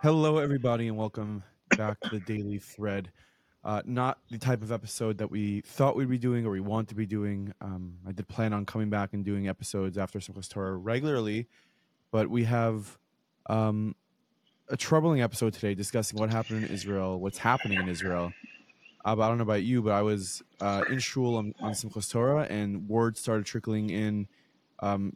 [0.00, 1.42] Hello, everybody, and welcome
[1.76, 3.10] back to the Daily Thread.
[3.64, 6.88] Uh, not the type of episode that we thought we'd be doing or we want
[6.90, 7.52] to be doing.
[7.60, 11.48] Um, I did plan on coming back and doing episodes after Simchas Torah regularly,
[12.12, 12.96] but we have
[13.46, 13.96] um,
[14.68, 18.32] a troubling episode today discussing what happened in Israel, what's happening in Israel.
[19.04, 22.08] Uh, I don't know about you, but I was uh, in shul on, on Simchas
[22.08, 24.28] Torah, and words started trickling in
[24.78, 25.14] um,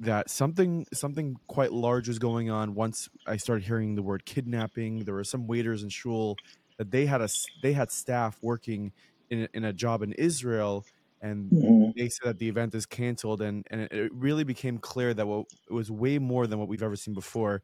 [0.00, 2.74] that something something quite large was going on.
[2.74, 6.40] Once I started hearing the word kidnapping, there were some waiters in shul
[6.78, 7.28] that they had a
[7.62, 8.92] they had staff working
[9.30, 10.86] in in a job in Israel,
[11.20, 11.92] and Mhm.
[11.96, 15.26] they said that the event is canceled, and and it- it really became clear that
[15.26, 17.62] what it was way more than what we've ever seen before,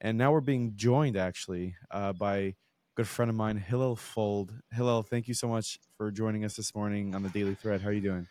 [0.00, 2.54] and now we're being joined actually uh, by a
[2.96, 4.60] good friend of mine, Hillel Fuld.
[4.72, 7.82] Hillel, thank you so much for joining us this morning on the Daily Thread.
[7.82, 8.28] How are you doing?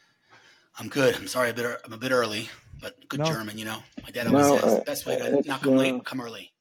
[0.79, 1.15] I'm good.
[1.15, 2.49] I'm sorry, a bit, I'm a bit early,
[2.79, 3.25] but good No.
[3.25, 3.79] German, you know.
[4.03, 6.21] My dad No, always says uh, the best way to not come late, uh, come
[6.21, 6.53] early.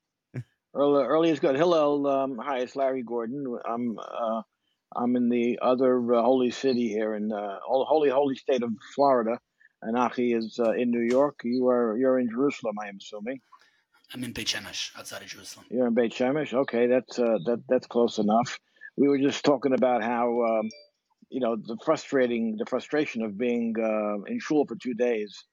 [0.74, 1.56] Early, early is good.
[1.56, 3.58] Hillel, um, hi, it's Larry Gordon.
[3.68, 4.42] I'm uh,
[4.94, 9.38] I'm in the other uh, holy city here in uh, holy holy state of Florida,
[9.82, 11.40] and Nachi is uh, in New York.
[11.44, 13.40] You are you're in Jerusalem, I am assuming.
[14.14, 15.66] I'm in Beit Shemesh, outside of Jerusalem.
[15.70, 16.52] You're in Beit Shemesh.
[16.52, 18.58] Okay, that's uh, that that's close enough.
[18.96, 20.68] We were just talking about how um,
[21.30, 25.44] you know the frustrating the frustration of being uh, in shul for two days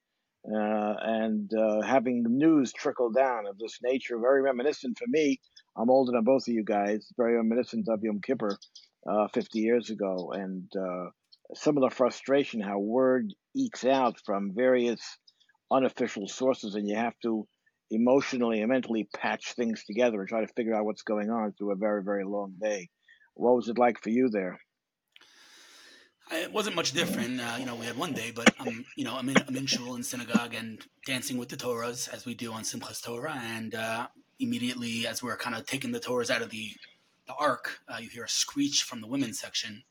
[0.48, 4.20] uh, and uh, having news trickle down of this nature.
[4.20, 5.40] Very reminiscent for me.
[5.78, 7.08] I'm older than both of you guys.
[7.18, 8.58] Very reminiscent of Yom Kippur,
[9.10, 10.70] uh, 50 years ago, and
[11.56, 15.02] some of the frustration how word ekes out from various
[15.72, 17.48] unofficial sources, and you have to
[17.92, 21.72] emotionally and mentally patch things together and try to figure out what's going on through
[21.72, 22.90] a very very long day.
[23.36, 24.60] What was it like for you there?
[26.36, 27.40] It wasn't much different.
[27.40, 29.66] Uh, you know, we had one day, but I'm, you know, I'm in, I'm in
[29.68, 33.40] shul in synagogue and dancing with the Torahs as we do on Simchas Torah.
[33.56, 34.08] And uh,
[34.40, 36.72] immediately, as we're kind of taking the Torahs out of the
[37.28, 39.84] the ark, uh, you hear a screech from the women's section,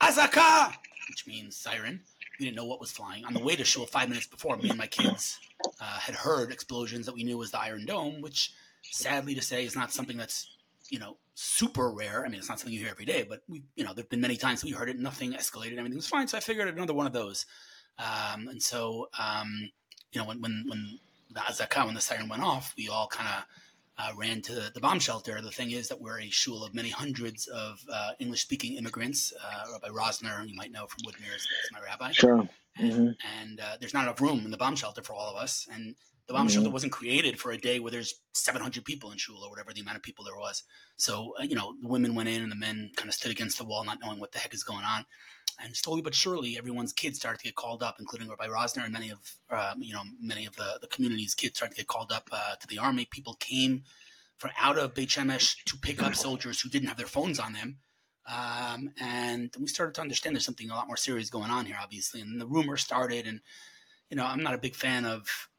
[0.00, 0.72] Azaka,
[1.10, 2.00] which means siren.
[2.38, 3.26] We didn't know what was flying.
[3.26, 5.38] On the way to shul, five minutes before, me and my kids
[5.80, 8.52] uh, had heard explosions that we knew was the Iron Dome, which,
[8.82, 10.48] sadly to say, is not something that's
[10.90, 12.24] you know super rare.
[12.24, 14.20] I mean, it's not something you hear every day, but we, you know, there've been
[14.20, 16.28] many times we heard it, nothing escalated, everything was fine.
[16.28, 17.46] So I figured another one of those.
[17.98, 19.70] Um, and so, um,
[20.12, 20.98] you know, when when when
[21.30, 23.44] the azaka, when the siren went off, we all kind of
[23.98, 25.40] uh, ran to the, the bomb shelter.
[25.40, 29.32] The thing is that we're a shul of many hundreds of uh, English-speaking immigrants.
[29.42, 32.48] Uh, Rabbi Rosner, you might know from Woodmere, is is my rabbi Sure.
[32.76, 33.16] and, Mhm.
[33.40, 35.68] and uh, there's not enough room in the bomb shelter for all of us.
[35.70, 35.94] And
[36.30, 36.52] the bomb Mhm.
[36.52, 39.80] shelter wasn't created for a day where there's 700 people in shul or whatever the
[39.80, 40.62] amount of people there was.
[40.96, 43.58] So uh, you know, the women went in and the men kind of stood against
[43.58, 45.06] the wall, not knowing what the heck is going on.
[45.58, 48.92] And slowly but surely, everyone's kids started to get called up, including Rabbi Rosner and
[48.92, 49.18] many of
[49.50, 52.54] uh, you know many of the, the community's kids started to get called up uh,
[52.54, 53.06] to the army.
[53.10, 53.82] People came
[54.38, 57.54] from out of Beit Shemesh to pick up soldiers who didn't have their phones on
[57.54, 57.78] them.
[58.26, 61.76] Um, and we started to understand there's something a lot more serious going on here,
[61.82, 62.20] obviously.
[62.20, 63.40] And the rumor started, and
[64.10, 65.49] you know, I'm not a big fan of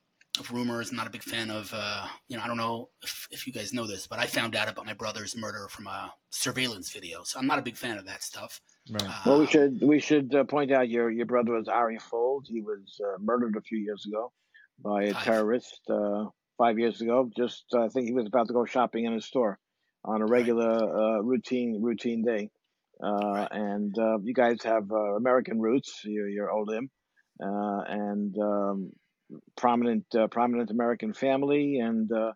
[0.41, 0.90] of rumors.
[0.90, 3.53] I'm not a big fan of, uh, you know, I don't know if, if you
[3.53, 7.24] guys know this, but I found out about my brother's murder from a surveillance video.
[7.24, 8.59] So I'm not a big fan of that stuff.
[8.90, 9.09] Right.
[9.25, 12.46] Well, we should we should uh, point out your your brother was Ari Fuld.
[12.47, 14.31] He was uh, murdered a few years ago
[14.84, 15.24] by a Five.
[15.24, 15.79] terrorist.
[15.90, 16.25] Uh,
[16.58, 19.22] five years ago, just uh, I think he was about to go shopping in a
[19.22, 19.58] store
[20.03, 20.31] on a Right.
[20.40, 20.72] regular
[21.02, 22.50] uh, routine routine day.
[23.03, 23.47] Uh, Right.
[23.52, 26.02] and uh, you guys have uh, American roots.
[26.03, 26.90] You're, you're Olim,
[27.44, 28.91] uh, and um,
[29.58, 32.34] prominent uh, prominent American family, and uh,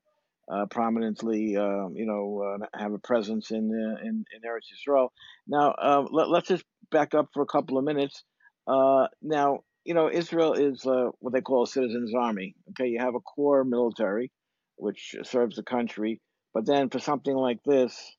[0.52, 3.72] uh, prominently, uh, you know, have a presence in
[4.04, 5.10] in in Eretz Yisrael.
[5.48, 8.24] Now, let, let's just back up for a couple of minutes.
[8.68, 12.56] Now, you know, Israel is what they call a citizens' army.
[12.72, 14.32] Okay, you have a core military,
[14.78, 16.22] which serves the country,
[16.54, 18.16] but then for something like this,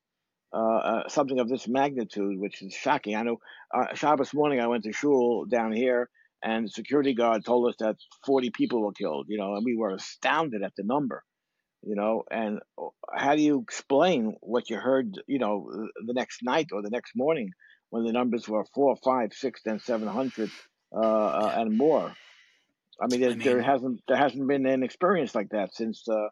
[0.54, 3.14] uh, uh, something of this magnitude, which is shocking.
[3.14, 3.40] I know
[3.74, 6.08] uh, Shabbos morning I went to shul down here,
[6.46, 9.26] and the security guard told us that 40 people were killed.
[9.28, 11.24] You know, and we were astounded at the number.
[11.82, 15.14] You know, and uh, how do you explain what you heard?
[15.26, 15.68] You know,
[16.06, 17.50] the next night or the next morning
[17.90, 20.50] when the numbers were four, five, six, then 700
[20.94, 22.12] uh, uh, and more.
[23.00, 26.28] I mean, there, I there hasn't there hasn't been an experience like that since uh,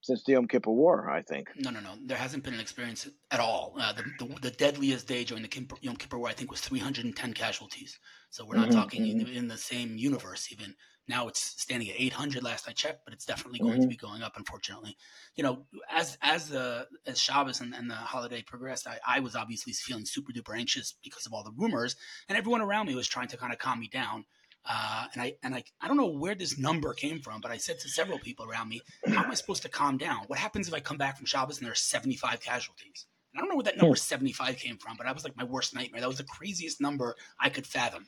[0.00, 1.08] since the Yom Kippur War.
[1.10, 1.48] I think.
[1.54, 1.96] no, no, no.
[2.00, 3.74] There hasn't been an experience at all.
[3.78, 6.60] Uh, the, the, the deadliest day during the Kippur, Yom Kippur War, I think, was
[6.60, 7.98] 310 casualties.
[8.30, 10.76] So we're not hmm talking in, hmm in the same universe even.
[11.08, 13.96] Now it's standing at 800 last I checked, but it's definitely going to hmm be
[13.96, 14.96] going up, unfortunately.
[15.34, 19.34] You know, as as the as Shabbos and, and the holiday progressed, I, I was
[19.34, 21.96] obviously feeling super duper anxious because of all the rumors,
[22.28, 24.26] and everyone around me was trying to kind of calm me down.
[24.64, 27.56] Uh, and I and I, I don't know where this number came from, but I
[27.56, 30.24] said to several people around me, "How am I supposed to calm down?
[30.26, 33.40] What happens if I come back from Shabbos and there are 75 casualties?" And I
[33.40, 36.00] don't know where that number 75 came from, but I was like my worst nightmare.
[36.00, 38.06] That was the craziest number I could fathom.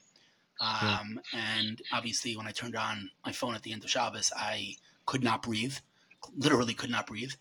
[0.61, 4.77] Um, And obviously, when I turned on my phone at the end of Shabbos, I
[5.07, 5.77] could not breathe,
[6.37, 7.33] literally could not breathe.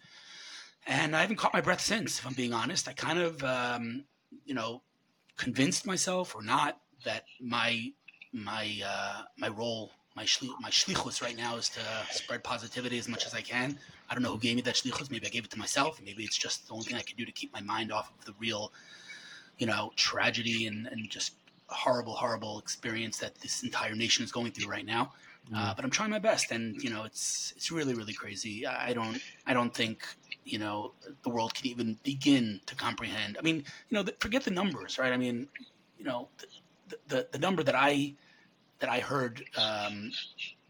[0.87, 2.87] And I haven't caught my breath since, if I'm being honest.
[2.87, 4.05] I kind of, um,
[4.45, 4.81] you know,
[5.37, 7.91] convinced myself or not that my
[8.33, 11.81] my uh, my role, my shli- my shlichus right now is to
[12.11, 13.77] spread positivity as much as I can.
[14.09, 15.11] I don't know who gave me that shlichus.
[15.11, 15.99] Maybe I gave it to myself.
[16.03, 18.25] Maybe it's just the only thing I can do to keep my mind off of
[18.25, 18.71] the real,
[19.57, 21.33] you know, tragedy and, and just
[21.67, 25.11] horrible, horrible experience that this entire nation is going through right now.
[25.55, 28.67] Uh, but I'm trying my best, and you know, it's it's really, really crazy.
[28.67, 30.05] I don't I don't think
[30.45, 30.93] you know
[31.23, 33.37] the world can even begin to comprehend.
[33.39, 35.11] I mean, you know, forget the numbers, right?
[35.11, 35.47] I mean,
[35.97, 36.27] you know,
[37.07, 38.13] the the, number that I
[38.79, 40.11] that I heard um,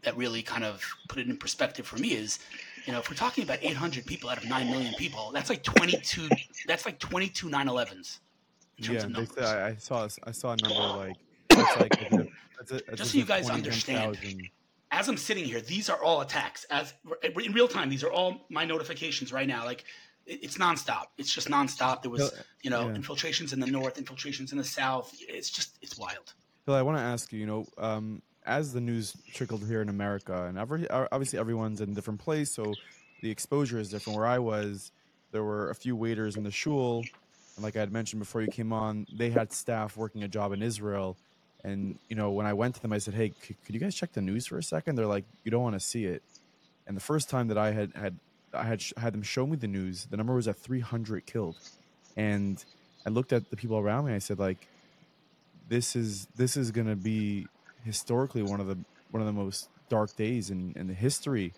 [0.02, 2.38] that really kind of put it in perspective for me is,
[2.86, 5.62] you know, if we're talking about 800 people out of 9 million people, that's like
[5.62, 6.28] 22.
[6.66, 8.18] That's like 22 9/11s.
[8.78, 11.16] In terms Yeah, they I, I saw I saw a number like
[11.50, 12.26] it's like it's a-
[12.60, 14.14] it's a- it's Just so you guys 20, understand.
[14.14, 14.50] 10,000.
[14.90, 16.64] as I'm sitting here, these are all attacks.
[16.70, 19.64] As in real time, these are all my notifications right now.
[19.64, 19.84] Like
[20.26, 21.04] it's nonstop.
[21.18, 22.02] It's just nonstop.
[22.02, 22.32] There was,
[22.62, 22.94] you know, yeah.
[22.94, 25.14] infiltrations in the north, infiltrations in the south.
[25.20, 26.34] It's just it's wild.
[26.64, 29.88] Phil, I want to ask you, you know, um, as the news trickled here in
[29.88, 32.74] America, and every, obviously everyone's in a different place, so
[33.22, 34.18] the exposure is different.
[34.18, 34.92] Where I was,
[35.32, 37.04] there were a few waiters in the shul,
[37.56, 40.52] and like I had mentioned before you came on, they had staff working a job
[40.52, 41.16] in Israel.
[41.62, 43.94] And you know, when I went to them, I said, "Hey, c- could you guys
[43.94, 44.96] check the news for a second?
[44.96, 46.22] They're like, "You don't want to see it."
[46.86, 48.16] And the first time that I had had
[48.52, 51.56] I had sh- had them show me the news, the number was at 300 killed,
[52.16, 52.62] and
[53.06, 54.14] I looked at the people around me.
[54.14, 54.68] I said, "Like,
[55.68, 57.46] this is this is going to be
[57.84, 58.76] historically one of the
[59.10, 61.52] one of the most dark days in, in the history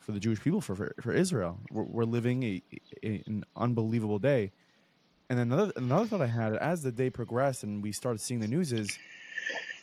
[0.00, 1.58] for the Jewish people for for, for Israel.
[1.70, 2.62] We're, we're living a,
[3.02, 4.52] a, an unbelievable day.
[5.30, 8.48] And another another thought I had as the day progressed and we started seeing the
[8.48, 8.98] news is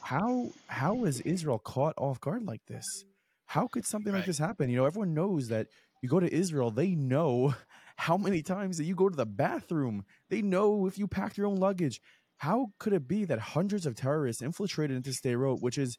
[0.01, 3.05] how how is Israel caught off guard like this?
[3.45, 4.69] How could something like this happen?
[4.69, 5.67] You know, everyone knows that
[6.01, 7.55] you go to Israel, they know
[7.95, 10.05] how many times that you go to the bathroom.
[10.29, 12.01] They know if you packed your own luggage.
[12.37, 15.97] How could it be that hundreds of terrorists infiltrated into Road, which is,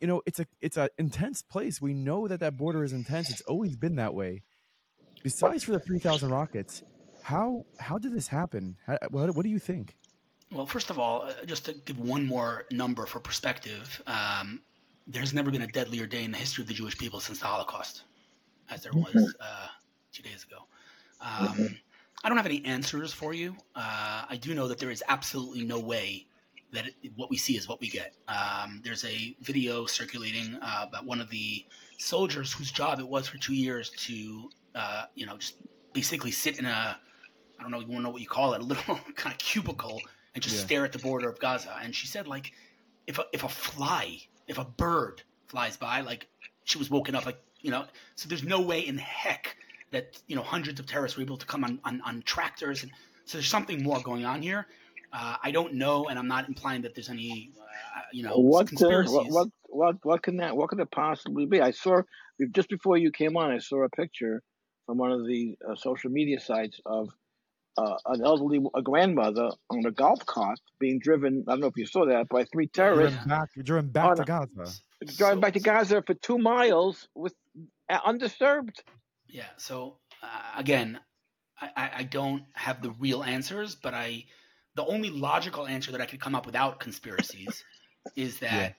[0.00, 1.80] you know, it's a it's an intense place.
[1.80, 3.30] We know that that border is intense.
[3.30, 4.42] It's always been that way.
[5.22, 6.82] Besides for the three thousand rockets,
[7.22, 8.76] how how did this happen?
[8.84, 9.96] How, what, what do you think?
[10.52, 14.60] Well, first of all, uh, just to give one more number for perspective, um,
[15.06, 17.46] there's never been a deadlier day in the history of the Jewish people since the
[17.46, 18.02] Holocaust,
[18.70, 19.68] as there was uh,
[20.12, 20.58] two days ago.
[21.20, 21.78] Um,
[22.24, 23.56] I don't have any answers for you.
[23.74, 26.26] Uh, I do know that there is absolutely no way
[26.72, 28.14] that it, what we see is what we get.
[28.28, 31.64] Um, there's a video circulating uh, about one of the
[31.98, 35.56] soldiers whose job it was for two years to, uh, you know, just
[35.92, 36.98] basically sit in a,
[37.58, 39.38] I don't know, you want to know what you call it, a little kind of
[39.38, 40.00] cubicle
[40.34, 40.62] and just Yeah.
[40.62, 41.76] stare at the border of Gaza.
[41.82, 42.52] And she said, like,
[43.06, 44.18] if a, if a fly,
[44.48, 46.28] if a bird flies by, like,
[46.64, 49.56] she was woken up, like, you know, so there's no way in heck
[49.92, 52.82] that, you know, hundreds of terrorists were able to come on, on, on tractors.
[52.82, 52.92] And
[53.24, 54.66] so there's something more going on here.
[55.12, 58.68] Uh, I don't know, and I'm not implying that there's any, uh, you know, What,
[58.68, 59.12] conspiracies.
[59.14, 61.60] what what what what can that what could it possibly be?
[61.60, 62.00] I saw
[62.52, 64.42] just before you came on, I saw a picture
[64.86, 67.10] from one of the uh, social media sites of
[67.76, 71.44] uh, an elderly a grandmother on a golf cart being driven.
[71.46, 74.20] I don't know if you saw that by three terrorists Driven back, driven back to
[74.22, 74.24] no.
[74.24, 74.80] Gaza.
[75.18, 77.34] driving So- back to Gaza for two miles with
[78.04, 78.82] undisturbed.
[79.28, 79.48] Yeah.
[79.56, 81.00] So uh, again,
[81.60, 84.24] I, I, don't have the real answers, but I
[84.74, 87.64] the only logical answer that I could come up without conspiracies
[88.16, 88.74] is that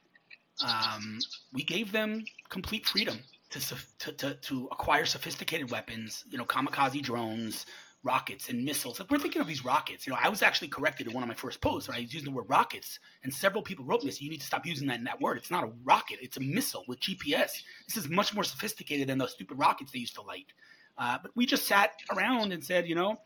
[0.66, 1.20] um,
[1.54, 3.20] we gave them complete freedom
[3.52, 7.66] to, to, to to acquire sophisticated weapons, you know, kamikaze drones,
[8.04, 9.02] rockets, and missiles.
[9.10, 10.06] We're thinking of these rockets.
[10.06, 12.14] You know, I was actually corrected in one of my first posts when I was
[12.14, 15.04] using the word rockets, and several people wrote me, "You need to stop using that
[15.04, 15.38] that word.
[15.38, 16.20] It's not a rocket.
[16.22, 17.64] It's a missile with GPS.
[17.88, 20.54] This is much more sophisticated than those stupid rockets they used to light."
[20.98, 23.20] Uh, but we just sat around and said, you know,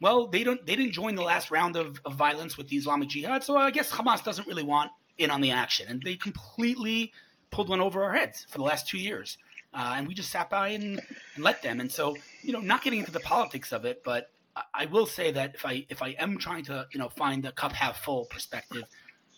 [0.00, 3.08] well, they don't they didn't join the last round of, of violence with the Islamic
[3.10, 7.12] Jihad, so I guess Hamas doesn't really want in on the action, and they completely
[7.50, 9.36] pulled one over our heads for the last two years,
[9.74, 11.00] uh, and we just sat by and,
[11.34, 11.80] and let them.
[11.80, 14.30] And so, you know, not getting into the politics of it, but
[14.74, 17.52] I- will say that if I if I am trying to you know find the
[17.52, 18.84] cup half full perspective,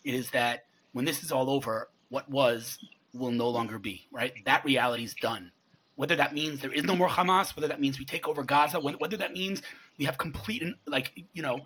[0.04, 2.78] it is that when this is all over, what was
[3.12, 4.08] will no longer be.
[4.10, 5.52] Right, that reality is done
[5.96, 8.80] whether that means there is no more Hamas, whether that means we take over Gaza,
[8.80, 9.62] whether that means
[9.98, 11.60] we have complete, and like, you know,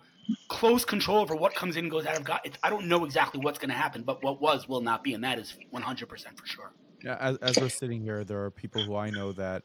[0.49, 2.41] close control over what comes in and goes out of God.
[2.43, 5.13] It's, I don't know exactly what's going to happen, but what was will not be,
[5.13, 6.71] and that is 100 percent for sure.
[7.03, 9.63] Yeah, as, as we're sitting here, there are people who I know that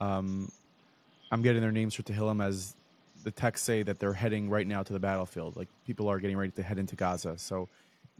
[0.00, 0.50] um,
[1.30, 2.76] I'm getting their names for Tehillim as
[3.22, 5.56] the texts say that they're heading right now to the battlefield.
[5.56, 7.38] Like people are getting ready to head into Gaza.
[7.38, 7.68] So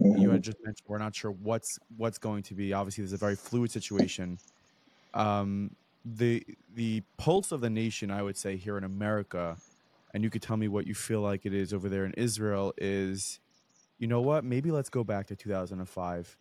[0.01, 0.21] mm-hmm.
[0.21, 2.73] you had just mentioned we're not sure what's what's going to be.
[2.73, 4.39] Obviously, there's a very fluid situation.
[5.13, 6.45] Um, the
[6.75, 9.57] the pulse of the nation, I would say, here in America,
[10.13, 12.73] and you could tell me what you feel like it is over there in Israel.
[12.79, 13.41] Is
[13.99, 14.45] you know what?
[14.45, 16.37] Maybe let's go back to 2005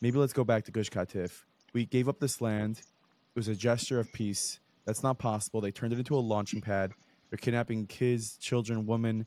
[0.00, 1.44] maybe let's go back to Gush Katif.
[1.72, 2.78] We gave up this land.
[2.78, 4.58] It was a gesture of peace.
[4.84, 5.60] That's not possible.
[5.60, 6.92] They turned it into a launching pad.
[7.30, 9.26] They're kidnapping kids, children, women.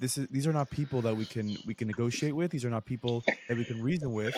[0.00, 2.50] This is these are not people that we can we can negotiate with.
[2.50, 4.34] These are not people that we can reason with.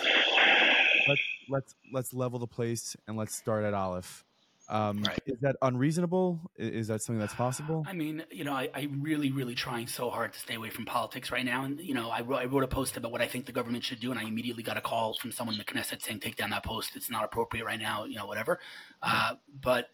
[1.08, 4.24] Let's let's let's level the place and let's start at Aleph.
[4.68, 5.18] Um, right.
[5.26, 6.40] Is that unreasonable?
[6.56, 7.84] Is that something that's possible?
[7.86, 10.84] I mean, you know, I, I really, really trying so hard to stay away from
[10.84, 11.64] politics right now.
[11.64, 13.84] And, you know, I wrote, I wrote a post about what I think the government
[13.84, 16.34] should do, and I immediately got a call from someone in the Knesset saying, take
[16.34, 16.96] down that post.
[16.96, 18.58] It's not appropriate right now, you know, whatever.
[19.02, 19.86] Uh, but,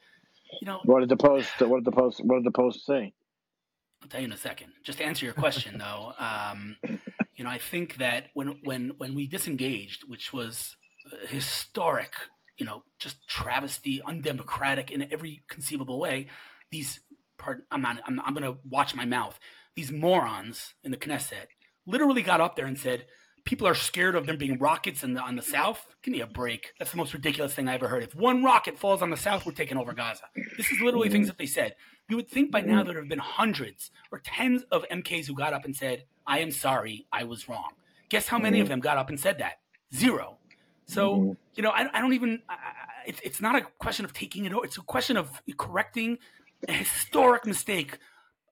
[0.60, 0.80] you know.
[0.84, 3.12] What did the post, what did the post, what did the post say?
[4.02, 4.72] I'll tell you in a second.
[4.82, 6.76] Just to answer your question, though, um,
[7.36, 10.76] you know, I think that when, when, when we disengaged, which was
[11.28, 12.14] historic
[12.56, 16.28] you know, just travesty, undemocratic in every conceivable way.
[16.70, 17.00] These,
[17.38, 19.38] pardon, I'm not, I'm, I'm going to watch my mouth.
[19.74, 21.46] These morons in the Knesset
[21.86, 23.06] literally got up there and said,
[23.44, 25.86] people are scared of there being rockets in the, on the south.
[26.02, 26.72] Give me a break.
[26.78, 28.02] That's the most ridiculous thing I ever heard.
[28.02, 30.24] If one rocket falls on the south, we're taking over Gaza.
[30.56, 31.74] This is literally things that they said.
[32.08, 35.52] You would think by now there have been hundreds or tens of MKs who got
[35.52, 37.70] up and said, I am sorry, I was wrong.
[38.10, 39.60] Guess how many of them got up and said that?
[39.94, 40.38] Zero.
[40.86, 41.32] So mm-hmm.
[41.54, 42.42] you know, I, I don't even.
[42.48, 42.56] I,
[43.06, 44.52] it's it's not a question of taking it.
[44.64, 46.18] It's a question of correcting
[46.68, 47.98] a historic mistake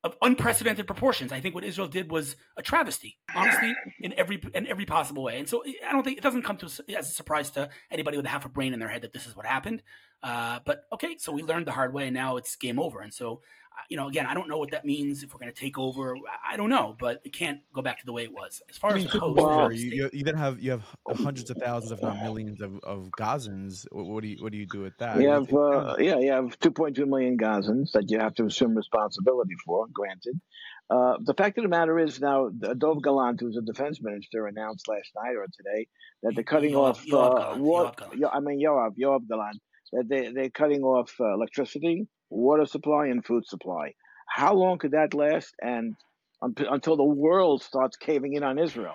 [0.03, 1.31] of unprecedented proportions.
[1.31, 5.39] I think what Israel did was a travesty, honestly, in every in every possible way.
[5.39, 8.27] And so I don't think it doesn't come to as a surprise to anybody with
[8.27, 9.83] half a brain in their head that this is what happened.
[10.23, 13.01] Uh, but okay, so we learned the hard way, and now it's game over.
[13.01, 13.43] And so
[13.89, 16.15] you know, again, I don't know what that means if we're going to take over.
[16.49, 18.63] I don't know, but it can't go back to the way it was.
[18.71, 21.51] As far I mean, as the host, well, you, you then have you have hundreds
[21.51, 23.87] of thousands, if not millions, of, of Gazans.
[23.91, 25.21] What, what do you what do you do with that?
[25.21, 29.55] You have uh, yeah, you have 2.2 million Gazans that you have to assume responsibility
[29.65, 29.87] for.
[29.93, 30.41] Granted,
[30.89, 34.87] uh, the fact of the matter is now Dov Gallant, who's a defense minister, announced
[34.89, 35.89] last night or today
[36.23, 37.07] that they're cutting Yoav, off.
[37.07, 39.61] Yoav uh, Yoav Yoav, I mean Yoav Yoav Gallant
[39.93, 43.95] that they they're cutting off uh, electricity water supply, and food supply.
[44.27, 45.55] How long could that last?
[45.61, 45.97] And
[46.41, 48.95] until the world starts caving in on Israel.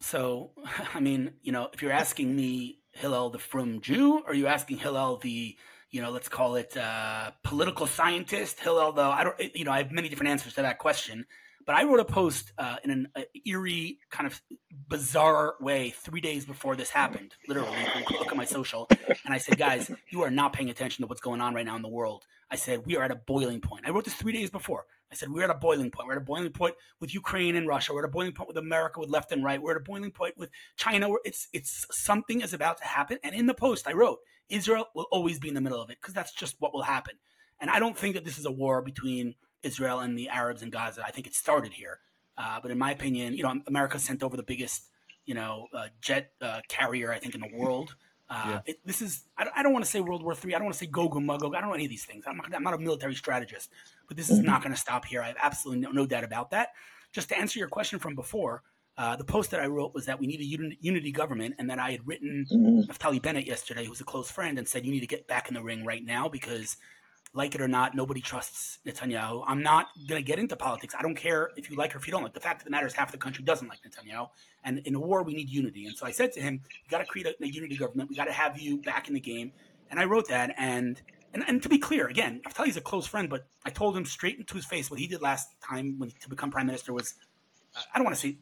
[0.00, 0.50] So,
[0.94, 4.76] I mean, you know, if you're asking me, Hillel the frum Jew, are you asking
[4.76, 5.56] Hillel the,
[5.90, 8.60] you know, let's call it uh, political scientist?
[8.60, 11.24] Hillel, though, I don't, you know, I have many different answers to that question.
[11.64, 14.42] But I wrote a post uh, in an uh, eerie, kind of
[14.88, 17.34] bizarre way three days before this happened.
[17.46, 17.76] Literally,
[18.10, 18.88] look at my social,
[19.24, 21.76] and I said, "Guys, you are not paying attention to what's going on right now
[21.76, 24.32] in the world." I said, "We are at a boiling point." I wrote this three
[24.32, 24.84] days before.
[25.10, 26.06] I said, "We're at a boiling point.
[26.06, 27.94] We're at a boiling point with Ukraine and Russia.
[27.94, 29.60] We're at a boiling point with America, with left and right.
[29.60, 31.08] We're at a boiling point with China.
[31.24, 35.08] It's it's something is about to happen." And in the post, I wrote, "Israel will
[35.10, 37.14] always be in the middle of it because that's just what will happen."
[37.58, 40.68] And I don't think that this is a war between Israel and the Arabs in
[40.68, 41.02] Gaza.
[41.06, 42.00] I think it started here.
[42.36, 44.88] Uh, but in my opinion, you know, America sent over the biggest,
[45.24, 47.94] you know, uh, jet uh, carrier I think in the world.
[48.32, 48.60] Uh, yeah.
[48.64, 50.54] It, this is I, I don't want to say World War Three.
[50.54, 51.54] I don't want to say Gog and Magog.
[51.54, 52.24] I don't know any of these things.
[52.26, 53.70] I'm not, I'm not a military strategist,
[54.08, 54.46] but this is mm-hmm.
[54.46, 55.20] not going to stop here.
[55.20, 56.68] I have absolutely no, no, doubt about that.
[57.12, 58.62] Just to answer your question from before,
[58.96, 61.68] uh, the post that I wrote was that we need a uni- unity government, and
[61.68, 62.90] that I had written mm-hmm.
[62.90, 65.54] Naftali Bennett yesterday, who's a close friend, and said you need to get back in
[65.54, 66.78] the ring right now because
[67.34, 69.44] like it or not, nobody trusts Netanyahu.
[69.46, 70.94] I'm not going to get into politics.
[70.98, 72.34] I don't care if you like or if you don't like.
[72.34, 74.28] The fact of the matter is, half the country doesn't like Netanyahu.
[74.64, 75.86] And in a war, we need unity.
[75.86, 78.10] And so I said to him, "We got to create a, a, unity government.
[78.10, 79.52] We got to have you back in the game."
[79.90, 80.54] And I wrote that.
[80.58, 81.00] And
[81.34, 83.70] and, and to be clear, again, I'll tell you, he's a close friend, but I
[83.70, 86.66] told him straight into his face what he did last time when to become prime
[86.66, 87.14] minister was,
[87.74, 88.36] I don't want to say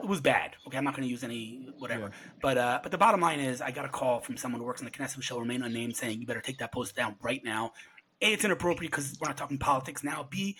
[0.00, 0.56] it was bad.
[0.66, 2.04] Okay, I'm not going to use any whatever.
[2.04, 2.30] Yeah.
[2.40, 4.80] But uh, but the bottom line is, I got a call from someone who works
[4.80, 7.42] in the Knesset who shall remain unnamed, saying you better take that post down right
[7.44, 7.72] now.
[8.22, 10.26] A, it's inappropriate because we're not talking politics now.
[10.30, 10.56] B,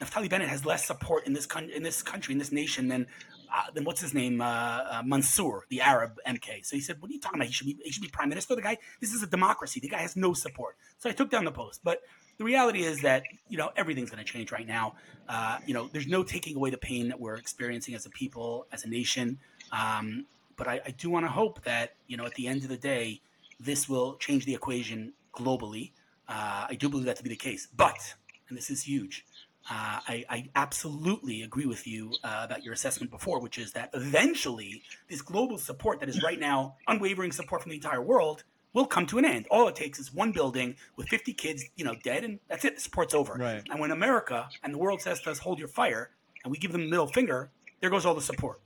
[0.00, 3.06] Naftali Bennett has less support in this con- in this country in this nation than
[3.52, 6.64] uh, than what's his name uh, uh, Mansour, the Arab MK.
[6.64, 7.48] So he said, "What are you talking about?
[7.48, 9.80] He should be he should be prime minister." The guy, this is a democracy.
[9.80, 10.76] The guy has no support.
[10.98, 11.80] So I took down the post.
[11.82, 12.02] But
[12.38, 14.94] the reality is that you know everything's going to change right now.
[15.28, 18.66] Uh, you know, there's no taking away the pain that we're experiencing as a people,
[18.72, 19.38] as a nation.
[19.72, 20.26] Um,
[20.56, 22.76] but I, I do want to hope that you know at the end of the
[22.76, 23.20] day,
[23.58, 25.92] this will change the equation globally.
[26.30, 27.66] Uh, I do believe that to be the case.
[27.76, 28.14] But,
[28.48, 29.26] and this is huge,
[29.68, 33.90] uh, I, I, absolutely agree with you uh, about your assessment before, which is that
[33.92, 38.86] eventually this global support that is right now unwavering support from the entire world will
[38.86, 39.46] come to an end.
[39.50, 42.76] All it takes is one building with 50 kids, you know, dead, and that's it.
[42.76, 43.34] The support's over.
[43.34, 43.62] Right.
[43.68, 46.10] And when America and the world says to us, "Hold your fire,"
[46.44, 48.60] and we give them the middle finger, there goes all the support.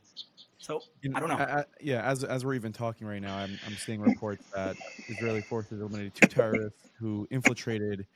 [0.65, 1.37] So You I don't know.
[1.37, 4.79] I, I- yeah, as as we're even talking right now, I'm I'm seeing reports that
[5.09, 8.07] Israeli forces eliminated two terrorists who infiltrated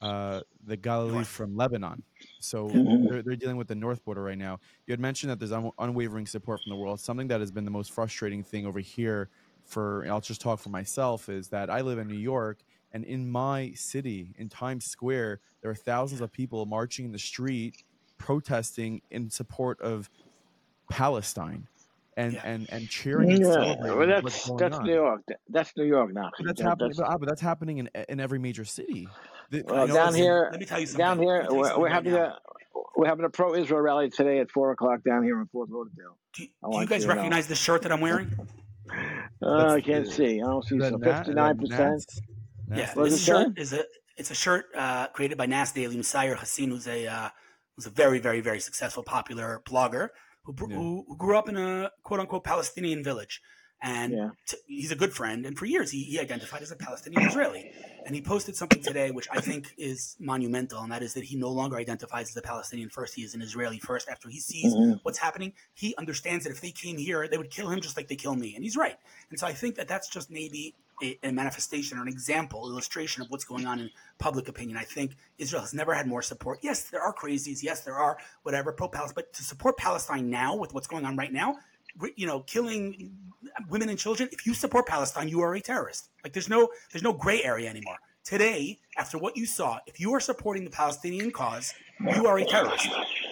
[0.00, 2.04] uh, the Galilee from Lebanon.
[2.40, 3.08] So Mhm.
[3.08, 4.60] they're, they're dealing with the north border right now.
[4.86, 7.00] You had mentioned that there's un- unwavering support from the world.
[7.00, 9.30] Something that has been the most frustrating thing over here
[9.64, 12.62] for I'll just talk for myself is that I live in New York
[12.92, 17.18] and in my city in Times Square there are thousands of people marching in the
[17.18, 17.84] street
[18.18, 20.10] protesting in support of
[20.90, 21.68] Palestine
[22.16, 22.40] and Yeah.
[22.44, 24.84] and and cheering and Yeah, celebrating well, what's that's going that's on.
[24.86, 25.22] New York.
[25.48, 26.30] That's New York now.
[26.36, 26.88] But that's That- happening.
[26.90, 29.08] that's- But, ah, but that's happening in in every major city.
[29.50, 30.98] The- Well, know, down here, let me tell you something.
[31.04, 32.24] down here, me tell you we're, we're having now.
[32.24, 32.38] a
[32.96, 36.16] we're having a pro-Israel rally today at four o'clock down here in Fort Lauderdale.
[36.34, 37.14] Do, do you guys you to know.
[37.16, 38.32] recognize the shirt that I'm wearing?
[39.42, 40.40] Uh, I can't see.
[40.40, 40.98] I don't see the so.
[40.98, 42.04] Fifty-nine percent.
[42.74, 43.62] Yeah, this it shirt say?
[43.62, 43.84] is a
[44.16, 47.28] it's a shirt uh, created by Nas Daily Nuseir Yassin, who's a uh,
[47.76, 50.08] who's a very very very successful popular blogger
[50.46, 50.76] who, Yeah.
[50.76, 53.40] who who grew up in a quote unquote Palestinian village,
[53.82, 54.30] and Yeah.
[54.46, 55.44] t- he's a good friend.
[55.46, 57.70] And for years he, he identified as a Palestinian Israeli,
[58.06, 61.36] and he posted something today which I think is monumental, and that is that he
[61.36, 64.08] no longer identifies as a Palestinian first; he is an Israeli first.
[64.08, 65.00] After he sees Mhm.
[65.02, 68.08] what's happening, he understands that if they came here, they would kill him just like
[68.08, 68.98] they kill me, and he's right.
[69.30, 73.22] And so I think that that's just maybe a, a manifestation or an example, illustration
[73.22, 74.76] of what's going on in public opinion.
[74.76, 76.60] I think Israel has never had more support.
[76.62, 77.62] Yes, there are crazies.
[77.62, 81.16] Yes, there are whatever pro Palestine, but to support Palestine now with what's going on
[81.16, 81.56] right now,
[82.16, 83.12] you know, killing
[83.68, 84.28] women and children.
[84.32, 86.08] If you support Palestine, you are a terrorist.
[86.24, 87.96] Like there's no there's no gray area anymore.
[88.24, 92.44] Today, after what you saw, if you are supporting the Palestinian cause, you are a
[92.44, 92.88] terrorist.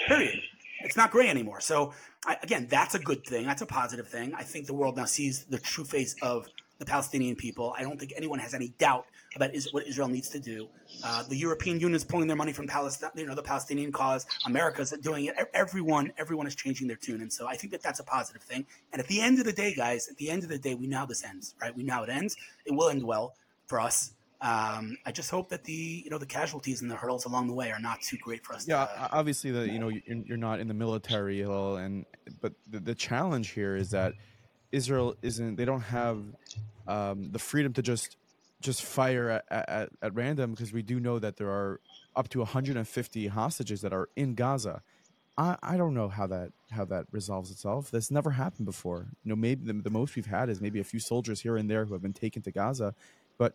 [0.07, 0.41] Period.
[0.85, 1.61] It's not gray anymore.
[1.61, 1.95] So
[2.27, 3.45] I, again, that's a good thing.
[3.45, 4.35] That's a positive thing.
[4.35, 6.47] I think the world now sees the true face of
[6.79, 7.75] the Palestinian people.
[7.79, 10.69] I don't think anyone has any doubt about is, what Israel needs to do.
[11.05, 14.27] Uh, the European Union is pulling their money from Palestine, you know, the Palestinian cause.
[14.47, 15.35] America's doing it.
[15.55, 18.67] Everyone, everyone is changing their tune, and so I think that that's a positive thing.
[18.93, 20.87] And at the end of the day, guys, at the end of the day, we
[20.87, 21.75] know this ends, right?
[21.75, 22.37] We know it ends.
[22.65, 23.35] It will end well
[23.67, 24.13] for us.
[24.41, 27.55] Um, I just hope that the you know the casualties and the hurdles along the
[27.55, 28.69] way are not too great for us.
[28.69, 32.05] yeah, to, uh, obviously the you know you're, you're not in the military, and
[32.43, 34.13] but the, the challenge here is that
[34.71, 35.57] Israel isn't.
[35.57, 36.19] They don't have
[36.87, 38.17] um, the freedom to just
[38.61, 41.81] just fire at, at, at random because we do know that there are
[42.17, 44.83] up to 150 hostages that are in Gaza.
[45.37, 47.91] I, I don't know how that how that resolves itself.
[47.91, 49.09] That's never happened before.
[49.25, 51.69] You know, maybe the, the most we've had is maybe a few soldiers here and
[51.69, 52.95] there who have been taken to Gaza,
[53.37, 53.55] but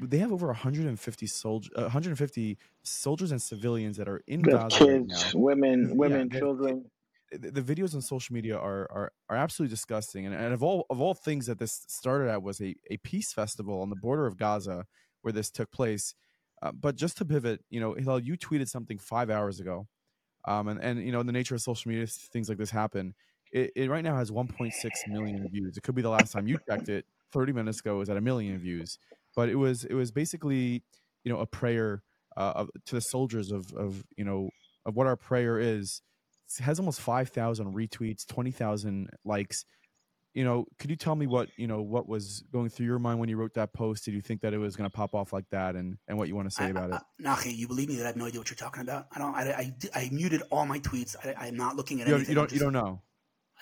[0.00, 5.06] they have over 150 soldiers, uh, 150 soldiers and civilians that are in Gaza right
[5.06, 6.84] now kids, women, women, they- children.
[7.32, 10.26] The, videos on social media are are, are absolutely disgusting.
[10.26, 13.32] And, and of all of all things that this started at was a, a peace
[13.32, 14.86] festival on the border of Gaza
[15.22, 16.14] where this took place.
[16.62, 19.86] Uh, but just to pivot, you know, Hillel, you tweeted something five hours ago,
[20.46, 23.14] um, and and you know, the nature of social media, things like this happen.
[23.52, 24.72] It, it right now has 1.6
[25.08, 25.76] million views.
[25.76, 27.04] It could be the last time you checked it.
[27.32, 28.98] 30 minutes ago, it was at a million views.
[29.34, 30.82] But it was it was basically,
[31.24, 32.02] you know, a prayer
[32.36, 34.50] uh, of, to the soldiers of of you know
[34.84, 36.02] of what our prayer is
[36.58, 39.64] has almost 5000 retweets 20000 likes
[40.34, 43.18] you know could you tell me what you know what was going through your mind
[43.20, 45.32] when you wrote that post did you think that it was going to pop off
[45.32, 47.56] like that and and what you want to say I- about I- it I- Nachi,
[47.56, 49.06] you believe me that I have no idea what you're talking about.
[49.14, 49.34] I don't.
[49.34, 51.14] I, I, I muted all my tweets.
[51.24, 52.30] I, I'm not looking at you don't, anything.
[52.32, 53.02] you don't you don't know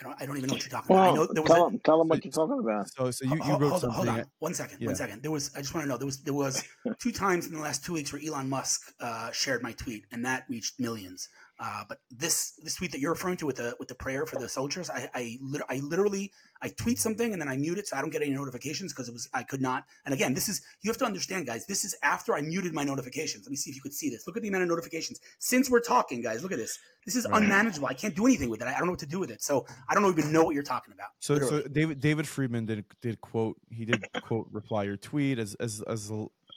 [0.00, 0.22] I don't.
[0.22, 1.08] I don't even know what you're talking about.
[1.10, 2.88] I know Well, there was tell a, them, tell them so- what you're talking about.
[2.88, 4.24] so so you, you Hold- wrote hold, on, something hold on.
[4.38, 4.78] One second.
[4.80, 4.86] Yeah.
[4.86, 5.22] One second.
[5.22, 5.50] There was.
[5.56, 5.96] I just want to know.
[5.96, 6.18] There was.
[6.22, 6.62] There was
[7.00, 10.24] two times in the last two weeks where Elon Musk uh, shared my tweet, and
[10.24, 11.28] that reached millions.
[11.60, 14.38] Uh, but this this tweet that you're referring to with the with the prayer for
[14.38, 17.96] the soldiers, I I, I literally I tweet something and then I mute it so
[17.96, 19.84] I don't get any notifications because it was I could not.
[20.04, 21.66] And again, this is you have to understand, guys.
[21.66, 23.44] This is after I muted my notifications.
[23.44, 24.26] Let me see if you could see this.
[24.26, 26.42] Look at the amount of notifications since we're talking, guys.
[26.44, 26.78] Look at this.
[27.04, 27.42] This is Right.
[27.42, 27.88] unmanageable.
[27.88, 28.68] I can't do anything with it.
[28.68, 29.42] I don't know what to do with it.
[29.42, 31.08] So I don't even know what you're talking about.
[31.20, 35.54] so so david david friedman did did quote he did quote reply your tweet as
[35.56, 36.12] as as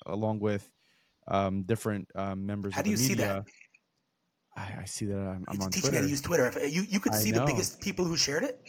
[0.05, 0.69] along with
[1.27, 3.45] um different um members How of do the you see media that?
[4.55, 6.51] I, I see that i'm, I'm on teaching me how to use Twitter.
[6.67, 8.59] You you could I see the biggest people who shared it.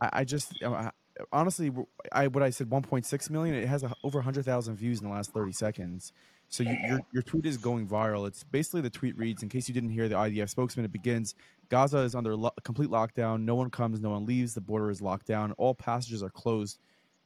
[0.00, 0.90] I, I just I-
[1.32, 1.70] honestly,
[2.12, 3.54] I what I said 1.6 million.
[3.54, 6.12] It has a, over 100,000 views in the last 30 seconds.
[6.48, 8.28] So you, your your tweet is going viral.
[8.28, 9.42] It's basically the tweet reads.
[9.42, 11.34] In case you didn't hear the IDF spokesman, it begins:
[11.68, 13.42] Gaza is under lo- complete lockdown.
[13.42, 14.54] No one comes, no one leaves.
[14.54, 15.52] The border is locked down.
[15.52, 16.78] All passages are closed.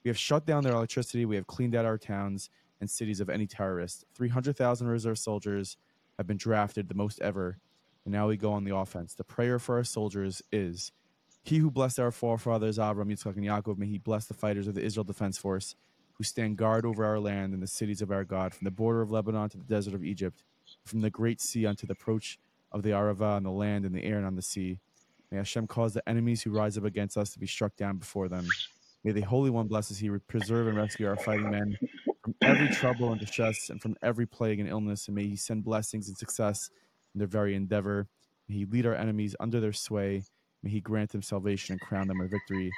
[0.04, 1.26] We have shut down their electricity.
[1.26, 2.48] We have cleaned out our towns
[2.80, 4.04] and cities of any terrorist.
[4.14, 5.76] 300,000 reserve soldiers
[6.16, 7.58] have been drafted, the most ever.
[8.08, 9.12] And now we go on the offense.
[9.12, 10.92] The prayer for our soldiers is
[11.42, 14.74] He who blessed our forefathers, Avram, Yitzchak, and Yaakov, may He bless the fighters of
[14.74, 15.74] the Israel Defense Force
[16.14, 19.02] who stand guard over our land and the cities of our God, from the border
[19.02, 20.42] of Lebanon to the desert of Egypt,
[20.86, 22.38] from the great sea unto the approach
[22.72, 24.78] of the Arava on the land and the air and on the sea.
[25.30, 28.30] May Hashem cause the enemies who rise up against us to be struck down before
[28.30, 28.46] them.
[29.04, 31.76] May the Holy One bless us, He preserve and rescue our fighting men
[32.22, 35.08] from every trouble and distress and from every plague and illness.
[35.08, 36.70] And may He send blessings and success
[37.18, 38.06] in their very endeavor.
[38.48, 40.22] May He lead our enemies under their sway.
[40.62, 42.70] May He grant them salvation and crown them with victory.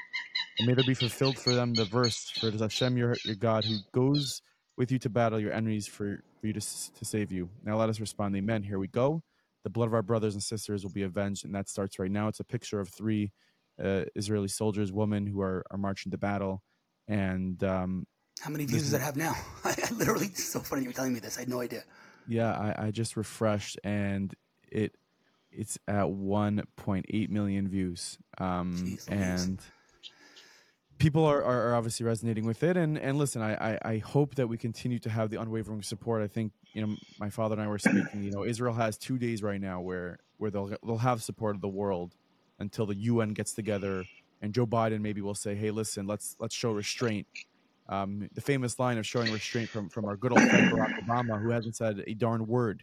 [0.59, 3.35] And may there be fulfilled for them the verse, for it is Hashem your, your
[3.35, 4.43] God who goes
[4.77, 7.51] with you to battle your enemies for, for you to, to save you.
[7.65, 8.63] Now let us respond, Amen.
[8.63, 9.23] Here we go.
[9.65, 12.29] The blood of our brothers and sisters will be avenged, and that starts right now.
[12.29, 13.31] It's a picture of three
[13.83, 16.63] uh, Israeli soldiers, women who are, are marching to battle.
[17.09, 18.07] And um,
[18.41, 19.35] how many views does it have now?
[19.65, 21.37] I, literally, it's so funny you're telling me this.
[21.37, 21.85] I had no idea.
[22.31, 24.35] Yeah, I, I just refreshed, and
[24.71, 24.95] it
[25.51, 28.19] it's at 1.8 million views.
[28.39, 29.61] Um, Jeez, and
[30.99, 32.77] people are, are, obviously resonating with it.
[32.77, 36.23] And and listen I, I, I hope that we continue to have the unwavering support.
[36.23, 39.19] I think you know my father and i were speaking you know israel has two
[39.19, 42.15] days right now where where they'll they'll have support of the world
[42.59, 44.05] until the un gets together
[44.41, 47.27] and joe biden maybe will say hey listen let's let's show restraint
[47.91, 51.41] um, the famous line of showing restraint from from our good old friend barack obama
[51.43, 52.83] who hasn't said a darn word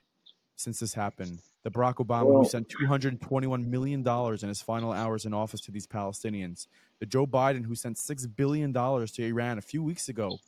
[0.56, 5.34] since this happened the Barack Obama who sent $221 million in his final hours in
[5.34, 6.67] office to these Palestinians,
[7.00, 10.39] the Joe Biden who sent $6 billion to Iran a few weeks ago.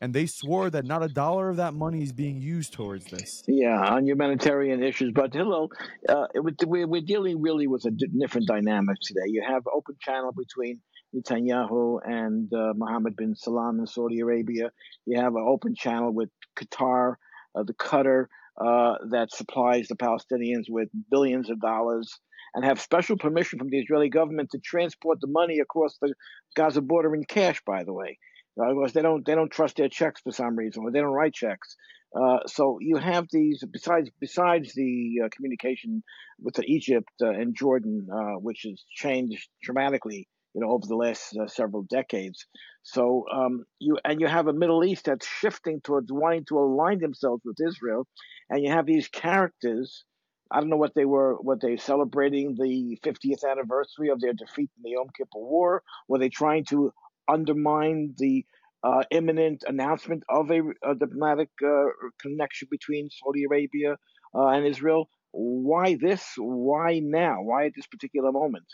[0.00, 3.42] And they swore that not a dollar of that money is being used towards this.
[3.46, 5.12] Yeah, on humanitarian issues.
[5.12, 5.68] But hello,
[6.08, 9.26] uh, we're dealing really with a different dynamic today.
[9.26, 10.80] You have open channel between
[11.14, 14.70] Netanyahu and uh, Mohammed bin Salman in Saudi Arabia.
[15.06, 17.14] You have an open channel with Qatar,
[17.54, 18.26] uh, the Qatar,
[18.60, 22.12] uh, that supplies the Palestinians with billions of dollars
[22.54, 26.12] and have special permission from the Israeli government to transport the money across the
[26.56, 27.60] Gaza border in cash.
[27.64, 28.18] By the way,
[28.56, 31.34] because they don't they don't trust their checks for some reason, or they don't write
[31.34, 31.76] checks.
[32.18, 36.02] Uh, so you have these besides besides the uh, communication
[36.40, 41.36] with Egypt uh, and Jordan, uh, which has changed dramatically you know, over the last
[41.36, 42.46] uh, several decades.
[42.82, 46.98] So um, you and you have a Middle East that's shifting towards wanting to align
[47.00, 48.06] themselves with Israel,
[48.50, 50.04] and you have these characters.
[50.50, 51.34] I don't know what they were.
[51.40, 55.82] What they celebrating the 50th anniversary of their defeat in the Yom Kippur War?
[56.08, 56.92] Were they trying to
[57.28, 58.46] undermine the
[58.82, 61.84] uh, imminent announcement of a, a diplomatic uh,
[62.20, 63.96] connection between Saudi Arabia
[64.34, 65.10] uh, and Israel?
[65.32, 66.24] Why this?
[66.38, 67.42] Why now?
[67.42, 68.64] Why at this particular moment?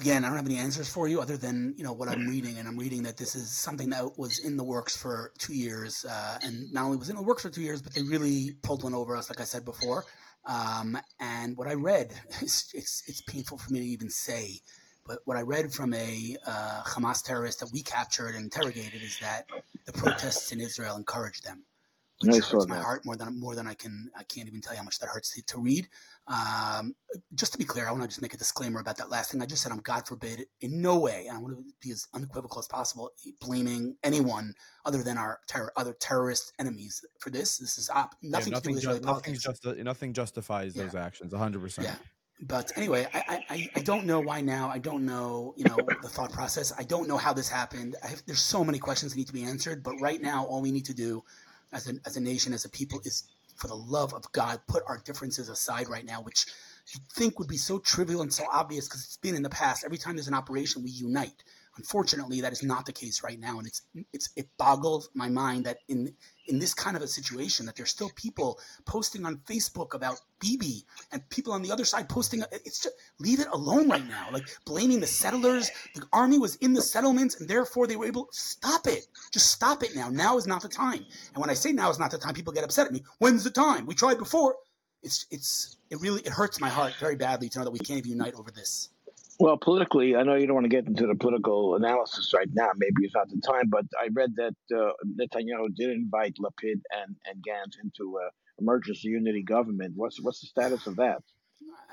[0.00, 2.58] Again, I don't have any answers for you other than you know what I'm reading,
[2.58, 6.04] and I'm reading that this is something that was in the works for two years,
[6.08, 8.82] uh, and not only was in the works for two years, but they really pulled
[8.82, 10.04] one over us, like I said before.
[10.44, 14.60] Um, and what I read, it's, it's, it's painful for me to even say,
[15.06, 19.18] but what I read from a uh, Hamas terrorist that we captured and interrogated is
[19.20, 19.46] that
[19.84, 21.64] the protests in Israel encouraged them
[22.24, 24.78] which hurts my heart more than more than I can I can't even tell you
[24.78, 25.88] how much that hurts to, to read.
[26.26, 26.94] Um,
[27.34, 29.42] just to be clear, I want to just make a disclaimer about that last thing
[29.42, 29.72] I just said.
[29.72, 33.10] I'm God forbid in no way, and I want to be as unequivocal as possible,
[33.40, 34.54] blaming anyone
[34.84, 37.58] other than our terror, other terrorist enemies for this.
[37.58, 40.84] This is op- nothing, yeah, nothing, to do with nothing, justi- nothing justifies yeah.
[40.84, 41.32] those actions.
[41.32, 41.60] 100.
[41.60, 41.96] percent Yeah.
[42.44, 44.68] But anyway, I, I, I don't know why now.
[44.68, 46.72] I don't know, you know, the thought process.
[46.76, 47.94] I don't know how this happened.
[48.02, 49.84] Have, there's so many questions that need to be answered.
[49.84, 51.22] But right now, all we need to do
[51.72, 53.24] as a, as a nation, as a people, is
[53.56, 56.46] for the love of God, put our differences aside right now, which
[56.92, 59.84] you think would be so trivial and so obvious because it's been in the past.
[59.84, 61.44] Every time there's an operation, we unite.
[61.76, 63.82] Unfortunately, that is not the case right now, and it's
[64.12, 66.14] it's it boggles my mind that in
[66.46, 70.84] in this kind of a situation that there's still people posting on Facebook about Bibi
[71.12, 72.42] and people on the other side posting.
[72.52, 74.28] It's just leave it alone right now.
[74.30, 75.70] Like blaming the settlers.
[75.94, 78.28] The army was in the settlements and therefore they were able.
[78.32, 79.06] Stop it.
[79.32, 80.08] Just stop it now.
[80.08, 81.04] Now is not the time.
[81.34, 83.02] And when I say now is not the time, people get upset at me.
[83.18, 83.86] When's the time?
[83.86, 84.56] We tried before.
[85.02, 87.98] It's it's it really it hurts my heart very badly to know that we can't
[87.98, 88.90] even unite over this.
[89.42, 92.70] Well, politically, I know you don't want to get into the political analysis right now.
[92.76, 97.16] Maybe it's not the time, but I read that uh, Netanyahu did invite Lapid and,
[97.26, 99.94] and Gantz into a emergency unity government.
[99.96, 101.22] What's what's the status of that?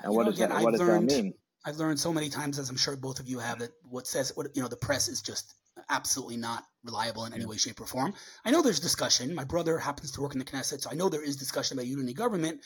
[0.04, 1.34] And what, know, again, that, what does learned, that mean?
[1.66, 4.30] I've learned so many times, as I'm sure both of you have, that what says
[4.36, 5.52] what you know the press is just
[5.88, 8.14] absolutely not reliable in any way, shape, or form.
[8.44, 9.34] I know there's discussion.
[9.34, 11.88] My brother happens to work in the Knesset, so I know there is discussion about
[11.88, 12.60] unity government.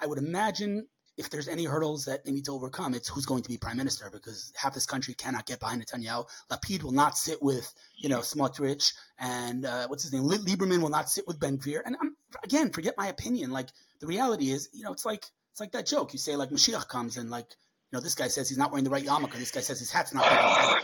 [0.00, 0.86] I would imagine
[1.20, 3.76] if there's any hurdles that they need to overcome, it's who's going to be prime
[3.76, 6.26] minister because half this country cannot get behind Netanyahu.
[6.50, 10.24] Lapid will not sit with, you know, Smotrich and uh, what's his name?
[10.24, 11.82] Lieberman will not sit with Ben Gvir.
[11.84, 13.50] And I'm, again, forget my opinion.
[13.50, 13.68] Like
[14.00, 16.88] the reality is, you know, it's like It's like that joke you say like Mashiach
[16.88, 17.48] comes and like
[17.90, 19.34] you know this guy says he's not wearing the right yarmulke.
[19.34, 20.24] This guy says his hat's not.
[20.24, 20.82] Right.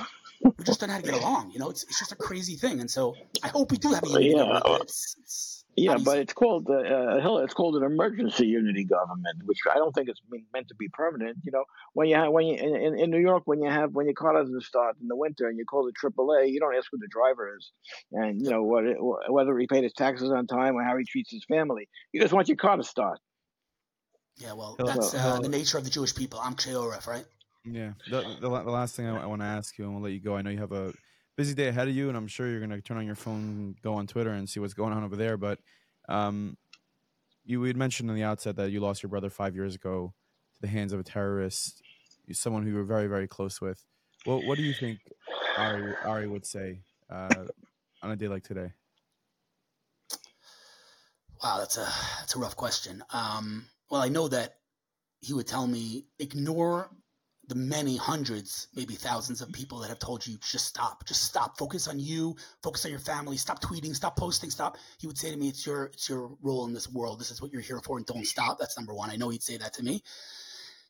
[0.59, 1.51] we just don't know how to get along.
[1.53, 2.81] You know, it's, it's just a crazy thing.
[2.81, 4.61] And so I hope we do have a Yeah.
[4.83, 9.59] It's, it's Yeah, but it's called uh, Hill- it's called an emergency unity government, which
[9.71, 11.37] I don't think it's mean- meant to be permanent.
[11.45, 13.93] You know, when you have when you in, in, in New York, when you have
[13.95, 16.75] when your car doesn't start in the winter and you call the AAA, you don't
[16.75, 17.73] ask who the driver is,
[18.13, 18.97] and you know what it,
[19.29, 21.89] whether he paid his taxes on time or how he treats his family.
[22.13, 23.19] You just want your car to start.
[24.39, 26.41] yeah, well, Hill- that's Hill- uh, Hill- the nature of the Jewish people.
[26.43, 27.25] I'm Ksheoref, right?
[27.65, 27.93] Yeah.
[28.09, 30.21] The, the, the last thing I, I want to ask you, and we'll let you
[30.21, 30.37] go.
[30.37, 30.95] I know you have a
[31.37, 33.77] busy day ahead of you, and I'm sure you're going to turn on your phone,
[33.83, 35.37] go on Twitter, and see what's going on over there.
[35.37, 35.59] But
[36.09, 36.57] um,
[37.45, 40.15] you had mentioned in the outset that you lost your brother five years ago
[40.55, 41.83] to the hands of a terrorist,
[42.33, 43.85] someone who you were very, very close with.
[44.27, 44.99] Well, what do you think
[45.57, 47.45] Ari, Ari would say uh,
[48.03, 48.73] on a day like today?
[51.43, 51.87] Wow, that's a
[52.19, 53.05] that's a rough question.
[53.13, 54.57] Um, well, I know that
[55.21, 56.91] he would tell me ignore
[57.49, 61.57] the many hundreds, maybe thousands of people that have told you just stop, just stop,
[61.59, 64.77] focus on you, focus on your family, stop tweeting, stop posting, stop.
[64.99, 67.21] He would say to me, "It's your it's your role in this world.
[67.21, 69.11] This is what you're here for, and don't stop." That's number one.
[69.11, 70.03] I know he'd say that to me.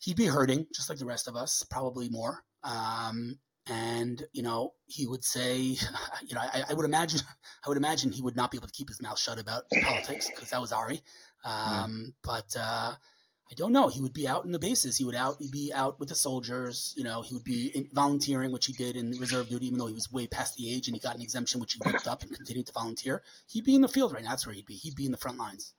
[0.01, 2.45] He'd be hurting, just like the rest of us, probably more.
[2.63, 5.59] Um, and you know, he would say,
[6.27, 7.21] you know, I, I would imagine,
[7.65, 10.31] I would imagine he would not be able to keep his mouth shut about politics
[10.31, 11.01] because that was Ari.
[11.45, 12.93] Um, But uh,
[13.51, 13.87] I don't know.
[13.89, 14.97] He would be out in the bases.
[14.97, 15.39] He would out.
[15.53, 16.93] Be out with the soldiers.
[16.97, 19.87] You know, he would be in, volunteering, which he did in reserve duty, even though
[19.87, 22.23] he was way past the age and he got an exemption, which he whipped up
[22.23, 23.23] and continued to volunteer.
[23.49, 24.31] He'd be in the field right now.
[24.31, 24.75] That's where he'd be.
[24.75, 25.75] He'd be in the front lines.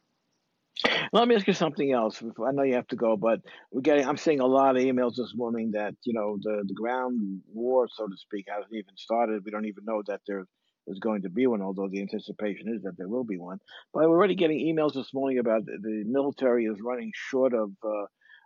[1.11, 2.21] Let me ask you something else.
[2.23, 4.07] I know you have to go, but we're getting.
[4.07, 7.87] I'm seeing a lot of emails this morning that you know the the ground war,
[7.91, 9.43] so to speak, hasn't even started.
[9.43, 10.45] We don't even know that there
[10.87, 13.59] is going to be one, although the anticipation is that there will be one.
[13.93, 17.71] But we're already getting emails this morning about the, military is running short of.
[17.83, 18.05] Uh,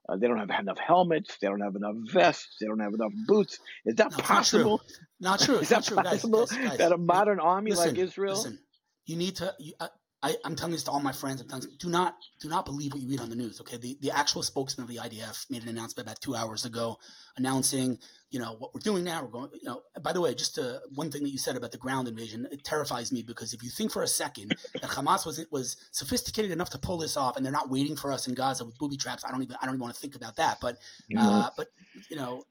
[0.10, 1.38] uh, they don't have enough helmets.
[1.39, 2.58] They don't have enough vests.
[2.60, 3.60] They don't have enough boots.
[3.86, 4.36] Is that No, it's not true.
[4.36, 4.82] possible?
[5.19, 5.56] Not true.
[5.60, 6.06] Is that true, guys.
[6.06, 6.77] possible guys, guys.
[6.80, 8.34] that a modern army listen, like Israel?
[8.34, 8.58] Listen,
[9.06, 9.54] you need to.
[9.60, 9.89] You, I,
[10.23, 11.41] I, I'm telling this to all my friends.
[11.41, 13.60] I'm telling, do not, do not believe what you read on the news.
[13.62, 16.97] Okay, the, the actual spokesman of the IDF made an announcement about two hours ago,
[17.38, 17.97] announcing,
[18.29, 19.23] you know, what we're doing now.
[19.23, 19.81] We're going, you know.
[20.01, 22.63] By the way, just uh one thing that you said about the ground invasion, it
[22.63, 26.69] terrifies me because if you think for a second that Hamas was was sophisticated enough
[26.69, 29.25] to pull this off, and they're not waiting for us in Gaza with booby traps,
[29.25, 30.60] I don't even, I don't even want to think about that.
[30.62, 30.77] But,
[31.17, 31.67] uh, but
[32.10, 32.43] you know,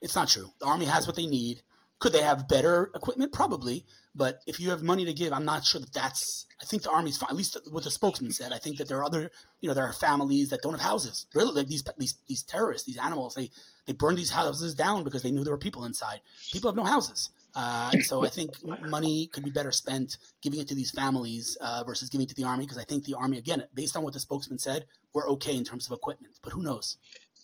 [0.00, 0.50] it's not true.
[0.58, 1.62] The army has what they need.
[2.04, 3.32] Could they have better equipment?
[3.32, 3.86] Probably.
[4.14, 6.44] But if you have money to give, I'm not sure that that's.
[6.60, 7.30] I think the army's fine.
[7.30, 8.52] At least what the spokesman said.
[8.52, 9.30] I think that there are other,
[9.62, 11.24] you know, there are families that don't have houses.
[11.34, 13.50] Really, like these these these terrorists, these animals, they
[13.86, 16.20] they burned these houses down because they knew there were people inside.
[16.52, 17.30] People have no houses.
[17.54, 18.50] Uh, and so I think
[18.82, 22.34] money could be better spent giving it to these families uh, versus giving it to
[22.34, 25.28] the army because I think the army, again, based on what the spokesman said, we're
[25.30, 26.34] okay in terms of equipment.
[26.42, 26.98] But who knows?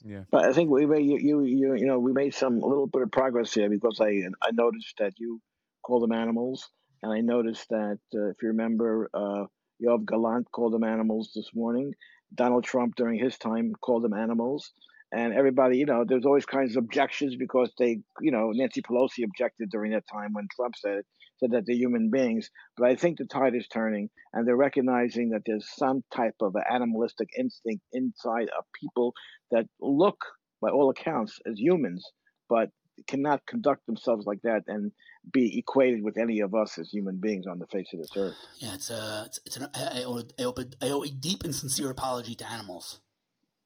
[0.05, 0.23] Yeah.
[0.31, 2.87] But I think we made you, you you you know we made some a little
[2.87, 5.41] bit of progress here because I I noticed that you
[5.83, 6.69] call them animals,
[7.03, 9.45] and I noticed that uh, if you remember, uh,
[9.85, 11.95] Yoav Gallant called them animals this morning.
[12.35, 14.73] Donald Trump during his time called them animals,
[15.13, 19.25] and everybody you know there's always kinds of objections because they you know Nancy Pelosi
[19.25, 21.07] objected during that time when Trump said it,
[21.41, 22.51] said that they're human beings.
[22.77, 26.55] But I think the tide is turning, and they're recognizing that there's some type of
[26.71, 29.15] animalistic instinct inside of people
[29.51, 30.19] that look,
[30.63, 32.05] by all accounts, as humans,
[32.49, 32.69] but
[33.07, 34.93] cannot conduct themselves like that and
[35.33, 38.37] be equated with any of us as human beings on the face of this earth.
[38.59, 42.51] Yeah, it's a, it's, it's an, I, I owe a deep and sincere apology to
[42.51, 43.01] animals.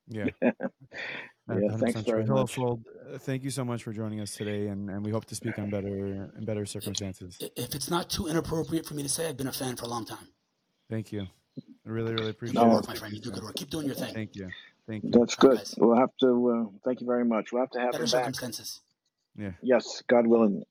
[0.09, 0.27] Yeah.
[1.47, 2.27] Yeah, thanks 100% very much.
[2.27, 2.83] Hillel Fuld,
[3.15, 5.59] uh, thank you so much for joining us today, and, and we hope to speak
[5.59, 7.37] on better in better circumstances.
[7.43, 9.85] I- If it's not too inappropriate for me to say, I've been a fan for
[9.85, 10.27] a long time.
[10.89, 11.27] Thank you.
[11.59, 12.73] I really, really appreciate Good No.
[12.77, 12.89] work, it.
[12.89, 13.13] my friend.
[13.13, 13.57] You do good work.
[13.57, 14.15] Keep doing your thing.
[14.15, 14.49] Thank you.
[14.89, 15.11] Thank you.
[15.11, 15.59] That's good.
[15.59, 15.75] guys.
[15.77, 16.49] We'll have to.
[16.73, 17.53] Uh, thank you very much.
[17.53, 18.21] We'll have to have Better him back.
[18.23, 18.81] circumstances.
[19.37, 19.51] Yeah.
[19.63, 20.63] Yes, God willing.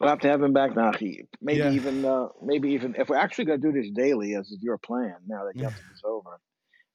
[0.00, 1.28] We'll have to have him back, Nachi.
[1.40, 1.70] Maybe Yeah.
[1.70, 4.76] even, uh, maybe even if we're actually going to do this daily, as is your
[4.76, 5.14] plan.
[5.28, 5.68] Now that Yeah.
[5.68, 6.40] Yontif is over.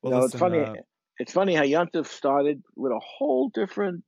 [0.02, 0.60] Well, no, listen, it's funny.
[0.60, 0.74] uh,
[1.22, 4.04] it's funny how Yontif started with a whole different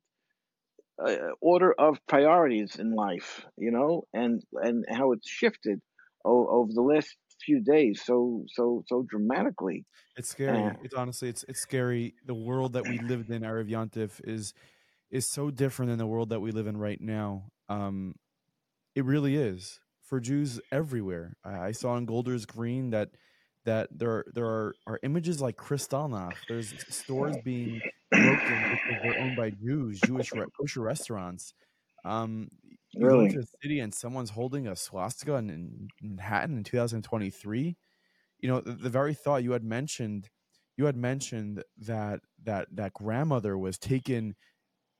[1.03, 5.79] uh, order of priorities in life, you know, and and how it's shifted
[6.25, 9.85] o- over the last few days so so so dramatically.
[10.17, 10.57] It's scary.
[10.57, 10.73] Yeah.
[10.83, 12.15] It's honestly, it's it's scary.
[12.25, 14.55] The world that we lived in, Erev Yontif, is
[15.11, 17.51] is so different than the world that we live in right now.
[17.69, 18.15] Um,
[18.95, 21.37] it really is for Jews everywhere.
[21.43, 23.09] I, I saw in Golders Green that
[23.65, 26.35] that there there are, are images like Kristallnacht.
[26.47, 28.39] There's stores being broken
[28.71, 31.53] because they're owned by Jews, Jewish re- kosher restaurants.
[32.05, 32.49] Um,
[32.91, 33.25] you go Really?
[33.27, 37.77] into a city and someone's holding a swastika in, in Manhattan in 2023.
[38.39, 40.29] You know, the, the very thought you had mentioned,
[40.77, 44.35] you had mentioned that that that grandmother was taken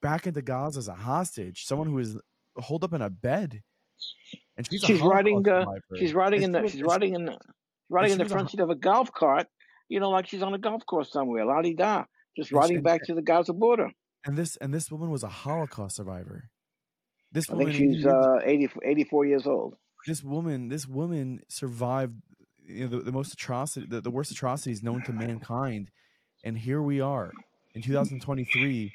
[0.02, 2.18] back into Gaza as a hostage, someone who was
[2.58, 3.62] holed up in a bed,
[4.56, 5.48] and she's she's riding.
[5.48, 5.66] Uh,
[5.98, 6.70] she's riding And in the.
[6.70, 7.26] She's riding in.
[7.26, 7.38] The,
[7.94, 9.48] riding in the front seat of a golf cart.
[9.90, 11.46] You know, like she's on a golf course somewhere.
[11.46, 12.04] La di da.
[12.36, 13.90] Just riding back to the Gaza border.
[14.26, 16.50] and this and this woman was a Holocaust survivor.
[17.32, 19.76] This I woman, think she's uh, 80, 84 years old.
[20.06, 22.14] this woman, this woman survived
[22.66, 25.90] you know, the, the most atrocity, the, the worst atrocities known to mankind,
[26.44, 27.32] and here we are
[27.74, 28.92] in 2023,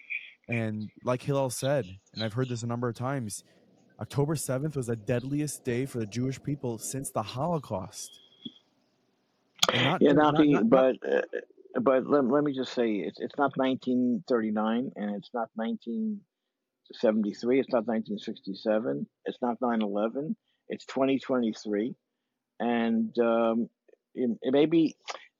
[0.48, 1.84] and like Hillel said,
[2.14, 3.42] and I've heard this a number of times,
[4.00, 8.08] October 7th was the deadliest day for the Jewish people since the Holocaust.
[9.74, 11.22] Not, Yeah, not- not, the, not- but uh,
[11.80, 17.60] but let, let me just say it's it's not 1939 and it's not 1973.
[17.60, 19.06] It's not 1967.
[19.26, 20.34] It's not 9/11.
[20.68, 21.94] It's 2023,
[22.60, 23.68] and um,
[24.14, 24.96] it, it maybe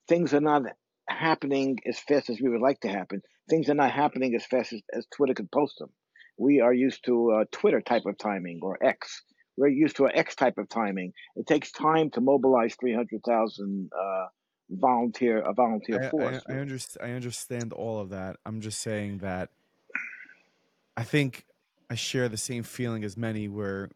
[0.09, 0.62] things are not
[1.09, 3.21] happening as fast as we would like to happen.
[3.51, 5.91] Things are not happening as fast as, as Twitter could post them.
[6.38, 9.23] We are used to uh, Twitter type of timing or X.
[9.59, 11.12] We're used to an X type of timing.
[11.35, 14.27] It takes time to mobilize 300,000 uh,
[14.71, 16.42] volunteer a volunteer I, force.
[16.49, 18.37] I, I, understand, I understand all of that.
[18.47, 19.51] I'm just saying that
[20.97, 21.44] I think
[21.90, 23.90] I share the same feeling as many where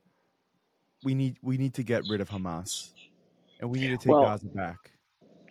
[1.04, 2.90] we need we need to get rid of Hamas
[3.60, 4.78] and we need to take Well, Gaza back.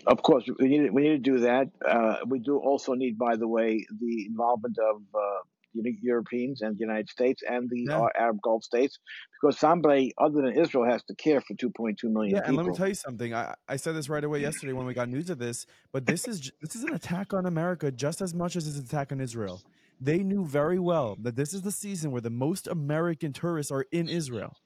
[0.07, 1.69] Of course, we need we need to do that.
[1.85, 5.41] Uh, we do also need, by the way, the involvement of uh,
[5.73, 7.99] Eu- Europeans and the United States and the Yeah.
[7.99, 8.99] uh, Arab Gulf states,
[9.41, 12.73] because somebody other than Israel has to care for 2.2 million Yeah, and let me
[12.73, 13.33] tell you something.
[13.33, 16.27] I, I said this right away yesterday when we got news of this, but this
[16.27, 19.19] is this is an attack on America just as much as it's an attack on
[19.21, 19.61] Israel.
[19.99, 23.85] They knew very well that this is the season where the most American tourists are
[23.91, 24.57] in Israel.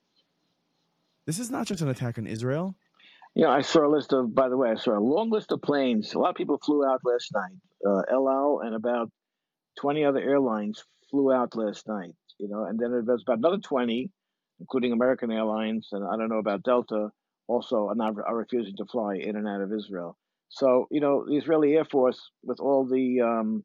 [1.28, 2.76] This is not just an attack on Israel.
[3.36, 4.34] Yeah, I saw a list of.
[4.34, 6.14] By the way, I saw a long list of planes.
[6.14, 7.58] A lot of people flew out last night.
[7.86, 9.10] Uh, El Al and about
[9.80, 12.16] twenty other airlines flew out last night.
[12.40, 14.12] You know, and then there was about another twenty,
[14.60, 17.10] including American Airlines, and I don't know about Delta.
[17.48, 20.18] Also, are not are refusing to fly in and out of Israel.
[20.50, 23.64] So you know, the Israeli Air Force, with all the um,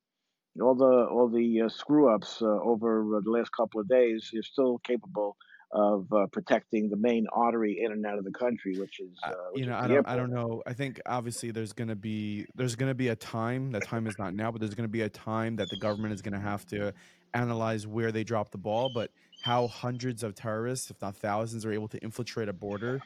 [0.60, 4.30] all the all the uh, screw ups uh, over uh, the last couple of days,
[4.32, 5.36] is still capable
[5.72, 9.30] of uh, protecting the main artery in and out of the country, which is uh,
[9.52, 10.62] which you know, is I don't, I don't know.
[10.66, 13.70] I think obviously there's gonna be there's gonna be a time.
[13.72, 16.22] That time is not now, but there's gonna be a time that the government is
[16.22, 16.92] gonna have to
[17.34, 18.90] analyze where they dropped the ball.
[18.92, 19.10] But
[19.42, 23.00] how hundreds of terrorists, if not thousands, are able to infiltrate a border,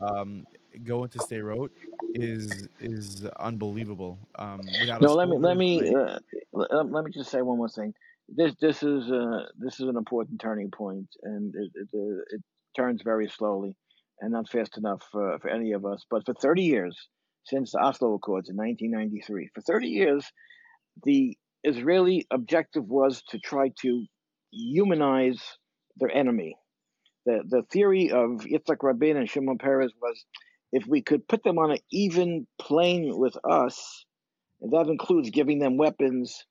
[0.00, 0.46] um,
[0.84, 1.70] go into Sderot,
[2.14, 4.18] is is unbelievable.
[4.38, 4.60] Um,
[5.00, 6.18] No, let me let me uh,
[6.52, 7.94] let, let me just say one more thing.
[8.28, 12.42] This this is uh, this is an important turning point, and it it, uh, it
[12.76, 13.74] turns very slowly,
[14.20, 16.04] and not fast enough uh, for any of us.
[16.10, 17.08] But for 30 years,
[17.44, 20.32] since the Oslo Accords in 1993, for 30 years,
[21.04, 24.06] the Israeli objective was to try to
[24.50, 25.40] humanize
[25.96, 26.56] their enemy.
[27.26, 30.24] The the theory of Yitzhak Rabin and Shimon Peres was,
[30.72, 34.04] if we could put them on an even plane with us,
[34.60, 36.44] and that includes giving them weapons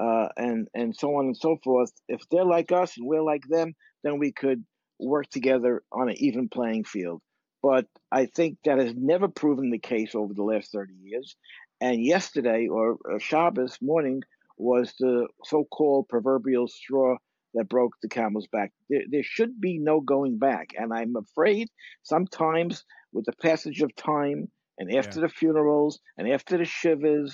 [0.00, 1.92] uh, and and so on and so forth.
[2.08, 4.64] If they're like us and we're like them, then we could
[5.00, 7.22] work together on an even playing field.
[7.62, 11.34] But I think that has never proven the case over the last thirty years.
[11.80, 14.22] And yesterday or Shabbos morning
[14.56, 17.16] was the so-called proverbial straw
[17.54, 18.72] that broke the camel's back.
[18.90, 21.68] There, there should be no going back, and I'm afraid
[22.02, 27.32] sometimes with the passage of time and after the funerals and after the shivas,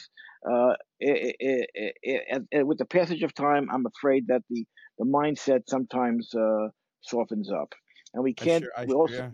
[0.50, 4.64] uh, it, it, it, it, it, with the passage of time, I'm afraid that the,
[4.98, 6.68] the mindset sometimes uh,
[7.00, 7.74] softens up,
[8.14, 8.64] and we can't.
[8.64, 9.30] share, I, we also, yeah,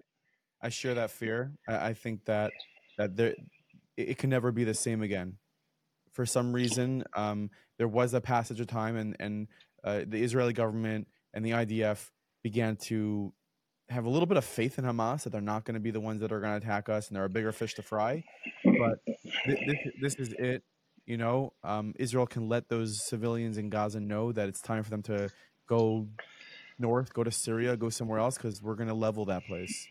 [0.63, 1.53] I share that fear.
[1.69, 2.53] I, I think that
[2.99, 3.35] that there
[3.97, 5.35] it can never be the same again.
[6.17, 9.49] For some reason, um, there was a passage of time, and and
[9.85, 12.11] uh, the Israeli government and the IDF
[12.43, 13.35] began to
[13.91, 16.01] have a little bit of faith in Hamas that they're not going to be the
[16.01, 18.25] ones that are going to attack us, and they're a bigger fish to fry.
[18.65, 19.05] But
[19.45, 20.63] th- this this is it.
[21.05, 24.91] You know, um, Israel can let those civilians in Gaza know that it's time for
[24.91, 25.29] them to
[25.69, 26.09] go
[26.79, 29.87] north, go to Syria, go somewhere else, because we're going to level that place.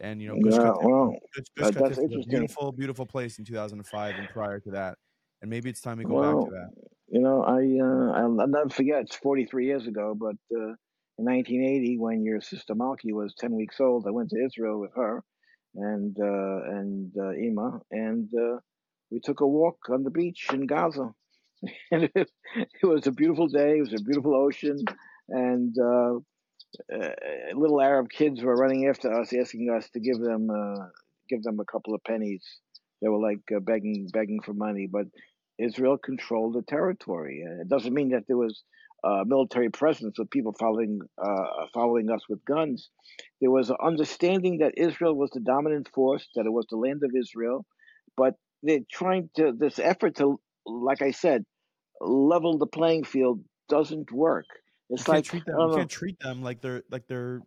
[0.00, 2.30] And you know, Gush yeah, well, Gush, Gush that's Katif was a interesting.
[2.30, 4.98] beautiful, beautiful place in 2005 and prior to that.
[5.42, 6.70] And maybe it's time we go Well, back to that.
[7.08, 9.02] you know, I uh, I'll, I'll never forget.
[9.02, 10.74] It's 43 years ago, but uh,
[11.18, 14.92] in 1980, when your sister Malki was 10 weeks old, I went to Israel with
[14.96, 15.22] her
[15.74, 18.58] and uh, and uh, Ima, and uh,
[19.10, 21.12] we took a walk on the beach in Gaza,
[21.90, 23.78] and it, it was a beautiful day.
[23.78, 24.78] It was a beautiful ocean,
[25.28, 26.14] and uh,
[26.92, 27.10] uh,
[27.54, 30.86] little Arab kids were running after us, asking us to give them uh,
[31.28, 32.44] give them a couple of pennies.
[33.02, 35.06] They were like uh, begging begging for money, but
[35.62, 37.44] Israel controlled the territory.
[37.60, 38.62] It doesn't mean that there was
[39.02, 42.90] uh, military presence with people following uh, following us with guns.
[43.40, 47.02] There was an understanding that Israel was the dominant force, that it was the land
[47.04, 47.64] of Israel,
[48.16, 51.44] but they're trying to this effort to, like I said,
[52.00, 54.46] level the playing field doesn't work.
[54.90, 55.56] It's you like can't treat them.
[55.58, 55.76] You know.
[55.76, 57.40] can't treat them like they're like they're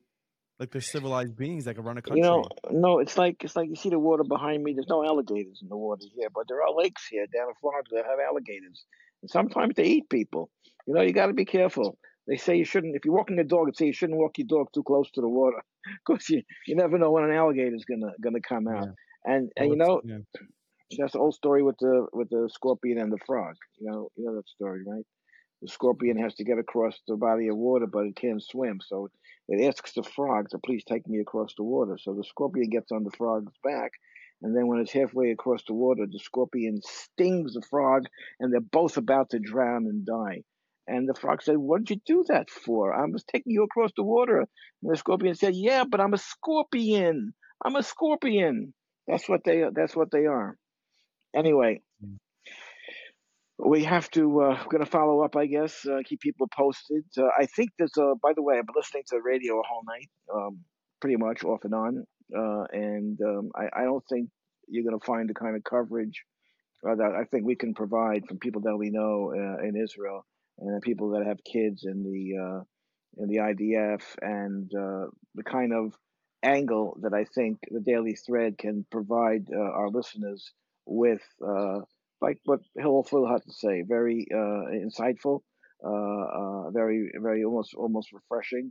[0.60, 2.22] like they're civilized beings that can run a country.
[2.22, 4.74] You know, no, it's like it's like you see the water behind me.
[4.74, 7.88] There's no alligators in the water here, but there are lakes here down in Florida
[7.92, 8.86] that have alligators,
[9.22, 10.50] and sometimes they eat people.
[10.86, 11.98] You know, you got to be careful.
[12.28, 12.96] They say you shouldn't.
[12.96, 15.22] If you're walking a dog, they say you shouldn't walk your dog too close to
[15.22, 15.62] the water
[16.08, 18.90] because you you never know when an alligator's gonna gonna come out.
[19.26, 20.18] And and you know yeah.
[20.98, 23.56] that's the old story with the with the scorpion and the frog.
[23.80, 25.06] You know, you know that story, right?
[25.62, 29.10] The scorpion has to get across the body of water, but it can't swim, so
[29.48, 31.98] it asks the frog to please take me across the water.
[31.98, 33.92] So the scorpion gets on the frog's back,
[34.42, 38.04] and then when it's halfway across the water, the scorpion stings the frog,
[38.40, 40.44] and they're both about to drown and die.
[40.88, 42.94] And the frog said, "What did you do that for?
[42.94, 46.18] I was taking you across the water." And the scorpion said, "Yeah, but I'm a
[46.18, 47.34] scorpion.
[47.64, 48.74] I'm a scorpion.
[49.08, 49.64] That's what they.
[49.74, 50.58] That's what they are."
[51.36, 51.82] Anyway.
[53.58, 57.04] We have to uh, going to follow up i guess uh, keep people posted.
[57.18, 59.64] Uh, i think there's a by the way i've been listening to the radio a
[59.68, 60.60] whole night um,
[61.02, 62.06] pretty much off and on.
[62.34, 64.30] Uh, and um, I, I don't think
[64.70, 66.24] you're going to find the kind of coverage
[66.88, 70.26] uh, that i think we can provide from people that we know uh, in israel
[70.60, 72.64] and people that have kids in the
[73.22, 75.94] in the idf and the kind of
[76.44, 80.52] angle that i think the daily thread can provide our listeners
[80.86, 81.22] with
[82.26, 85.38] like what Hillel Fuld had to say, very uh, insightful,
[85.92, 88.68] uh, uh, very, very almost, almost refreshing,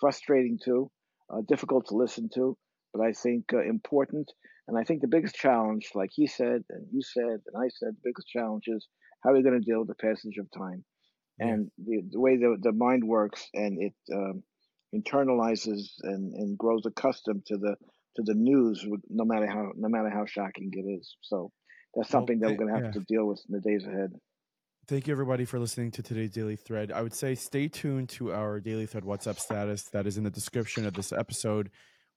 [0.00, 0.90] frustrating too,
[1.32, 2.56] uh, difficult to listen to,
[2.92, 4.28] but I think uh, important.
[4.68, 7.90] And I think the biggest challenge, like he said, and you said, and I said,
[7.94, 8.82] the biggest challenge is
[9.22, 10.80] how we're going to deal with the passage of time,
[11.38, 11.46] Yeah.
[11.48, 14.36] and the, the way the the mind works, and it um,
[14.98, 17.74] internalizes and, and grows accustomed to the
[18.16, 18.76] to the news,
[19.20, 21.06] no matter how no matter how shocking it is.
[21.30, 21.38] So
[21.96, 22.90] that's Well, something that we're going to have yeah.
[22.92, 24.12] to deal with in the days ahead.
[24.86, 26.92] Thank you, everybody, for listening to today's Daily Thread.
[26.92, 30.30] I would say stay tuned to our Daily Thread WhatsApp status that is in the
[30.30, 31.70] description of this episode.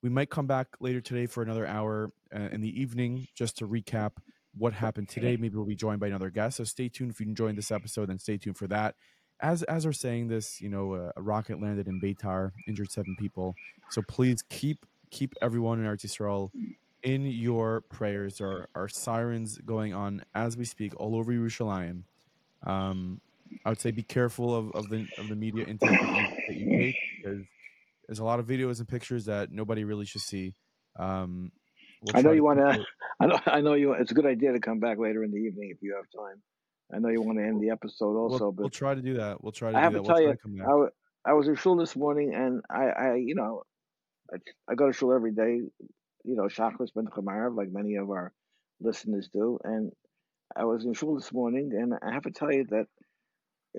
[0.03, 3.67] We might come back later today for another hour uh, in the evening just to
[3.67, 4.11] recap
[4.55, 5.36] what happened today.
[5.36, 6.57] Maybe we'll be joined by another guest.
[6.57, 8.09] So stay tuned if you enjoyed this episode.
[8.09, 8.95] Then stay tuned for that.
[9.41, 13.15] As as we're saying this, you know, uh, a rocket landed in Beitar, injured seven
[13.17, 13.55] people.
[13.89, 16.51] So please keep keep everyone in Eretz Yisrael
[17.04, 18.38] in your prayers.
[18.38, 22.04] There are, are sirens going on as we speak all over Yerushalayim.
[22.64, 23.22] Um,
[23.66, 26.56] I would say be careful of, of the of the media intake that you, that
[26.56, 27.39] you take because
[28.08, 30.54] there's a lot of videos and pictures that nobody really should see.
[30.97, 31.52] Um,
[32.02, 32.86] we'll I know you to wanna-
[33.20, 33.93] I know, I know you.
[33.93, 36.41] It's a good idea to come back later in the evening if you have time.
[36.93, 39.16] I know you want to end the episode also, we'll, but we'll try to do
[39.16, 39.43] that.
[39.43, 39.97] We'll try to I do have that.
[40.00, 40.89] to We'll tell you, to.
[41.26, 43.64] I, I was in shul this morning, and I, I you know,
[44.34, 44.38] I,
[44.72, 45.62] I go to shul every day.
[46.24, 48.34] You know, Shachris ben Chamarav, like many of our
[48.82, 49.59] listeners do.
[49.63, 49.91] And
[50.55, 52.88] I was in shul this morning, and I have to tell you that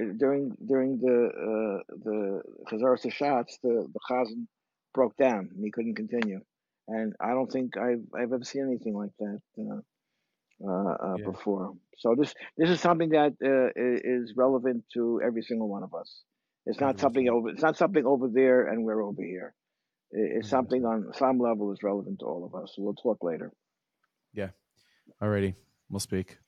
[0.01, 1.19] uh, during during the
[1.49, 4.47] uh, the Chazaras Shatz, the the chazan
[4.95, 6.41] broke down and he couldn't continue.
[6.89, 9.81] And I don't think I've I've ever seen anything like that uh,
[10.67, 11.25] uh, uh, Yeah.
[11.33, 11.75] before.
[11.99, 16.23] So this this is something that uh, is relevant to every single one of us.
[16.67, 17.51] It's not something over.
[17.51, 19.55] It's not something over there, and we're over here.
[20.13, 20.51] I- It's mm-hmm.
[20.51, 22.75] something on some level is relevant to all of us.
[22.79, 23.53] We'll talk later.
[24.33, 24.51] Yeah.
[25.23, 25.55] Alrighty,
[25.89, 26.39] we'll speak.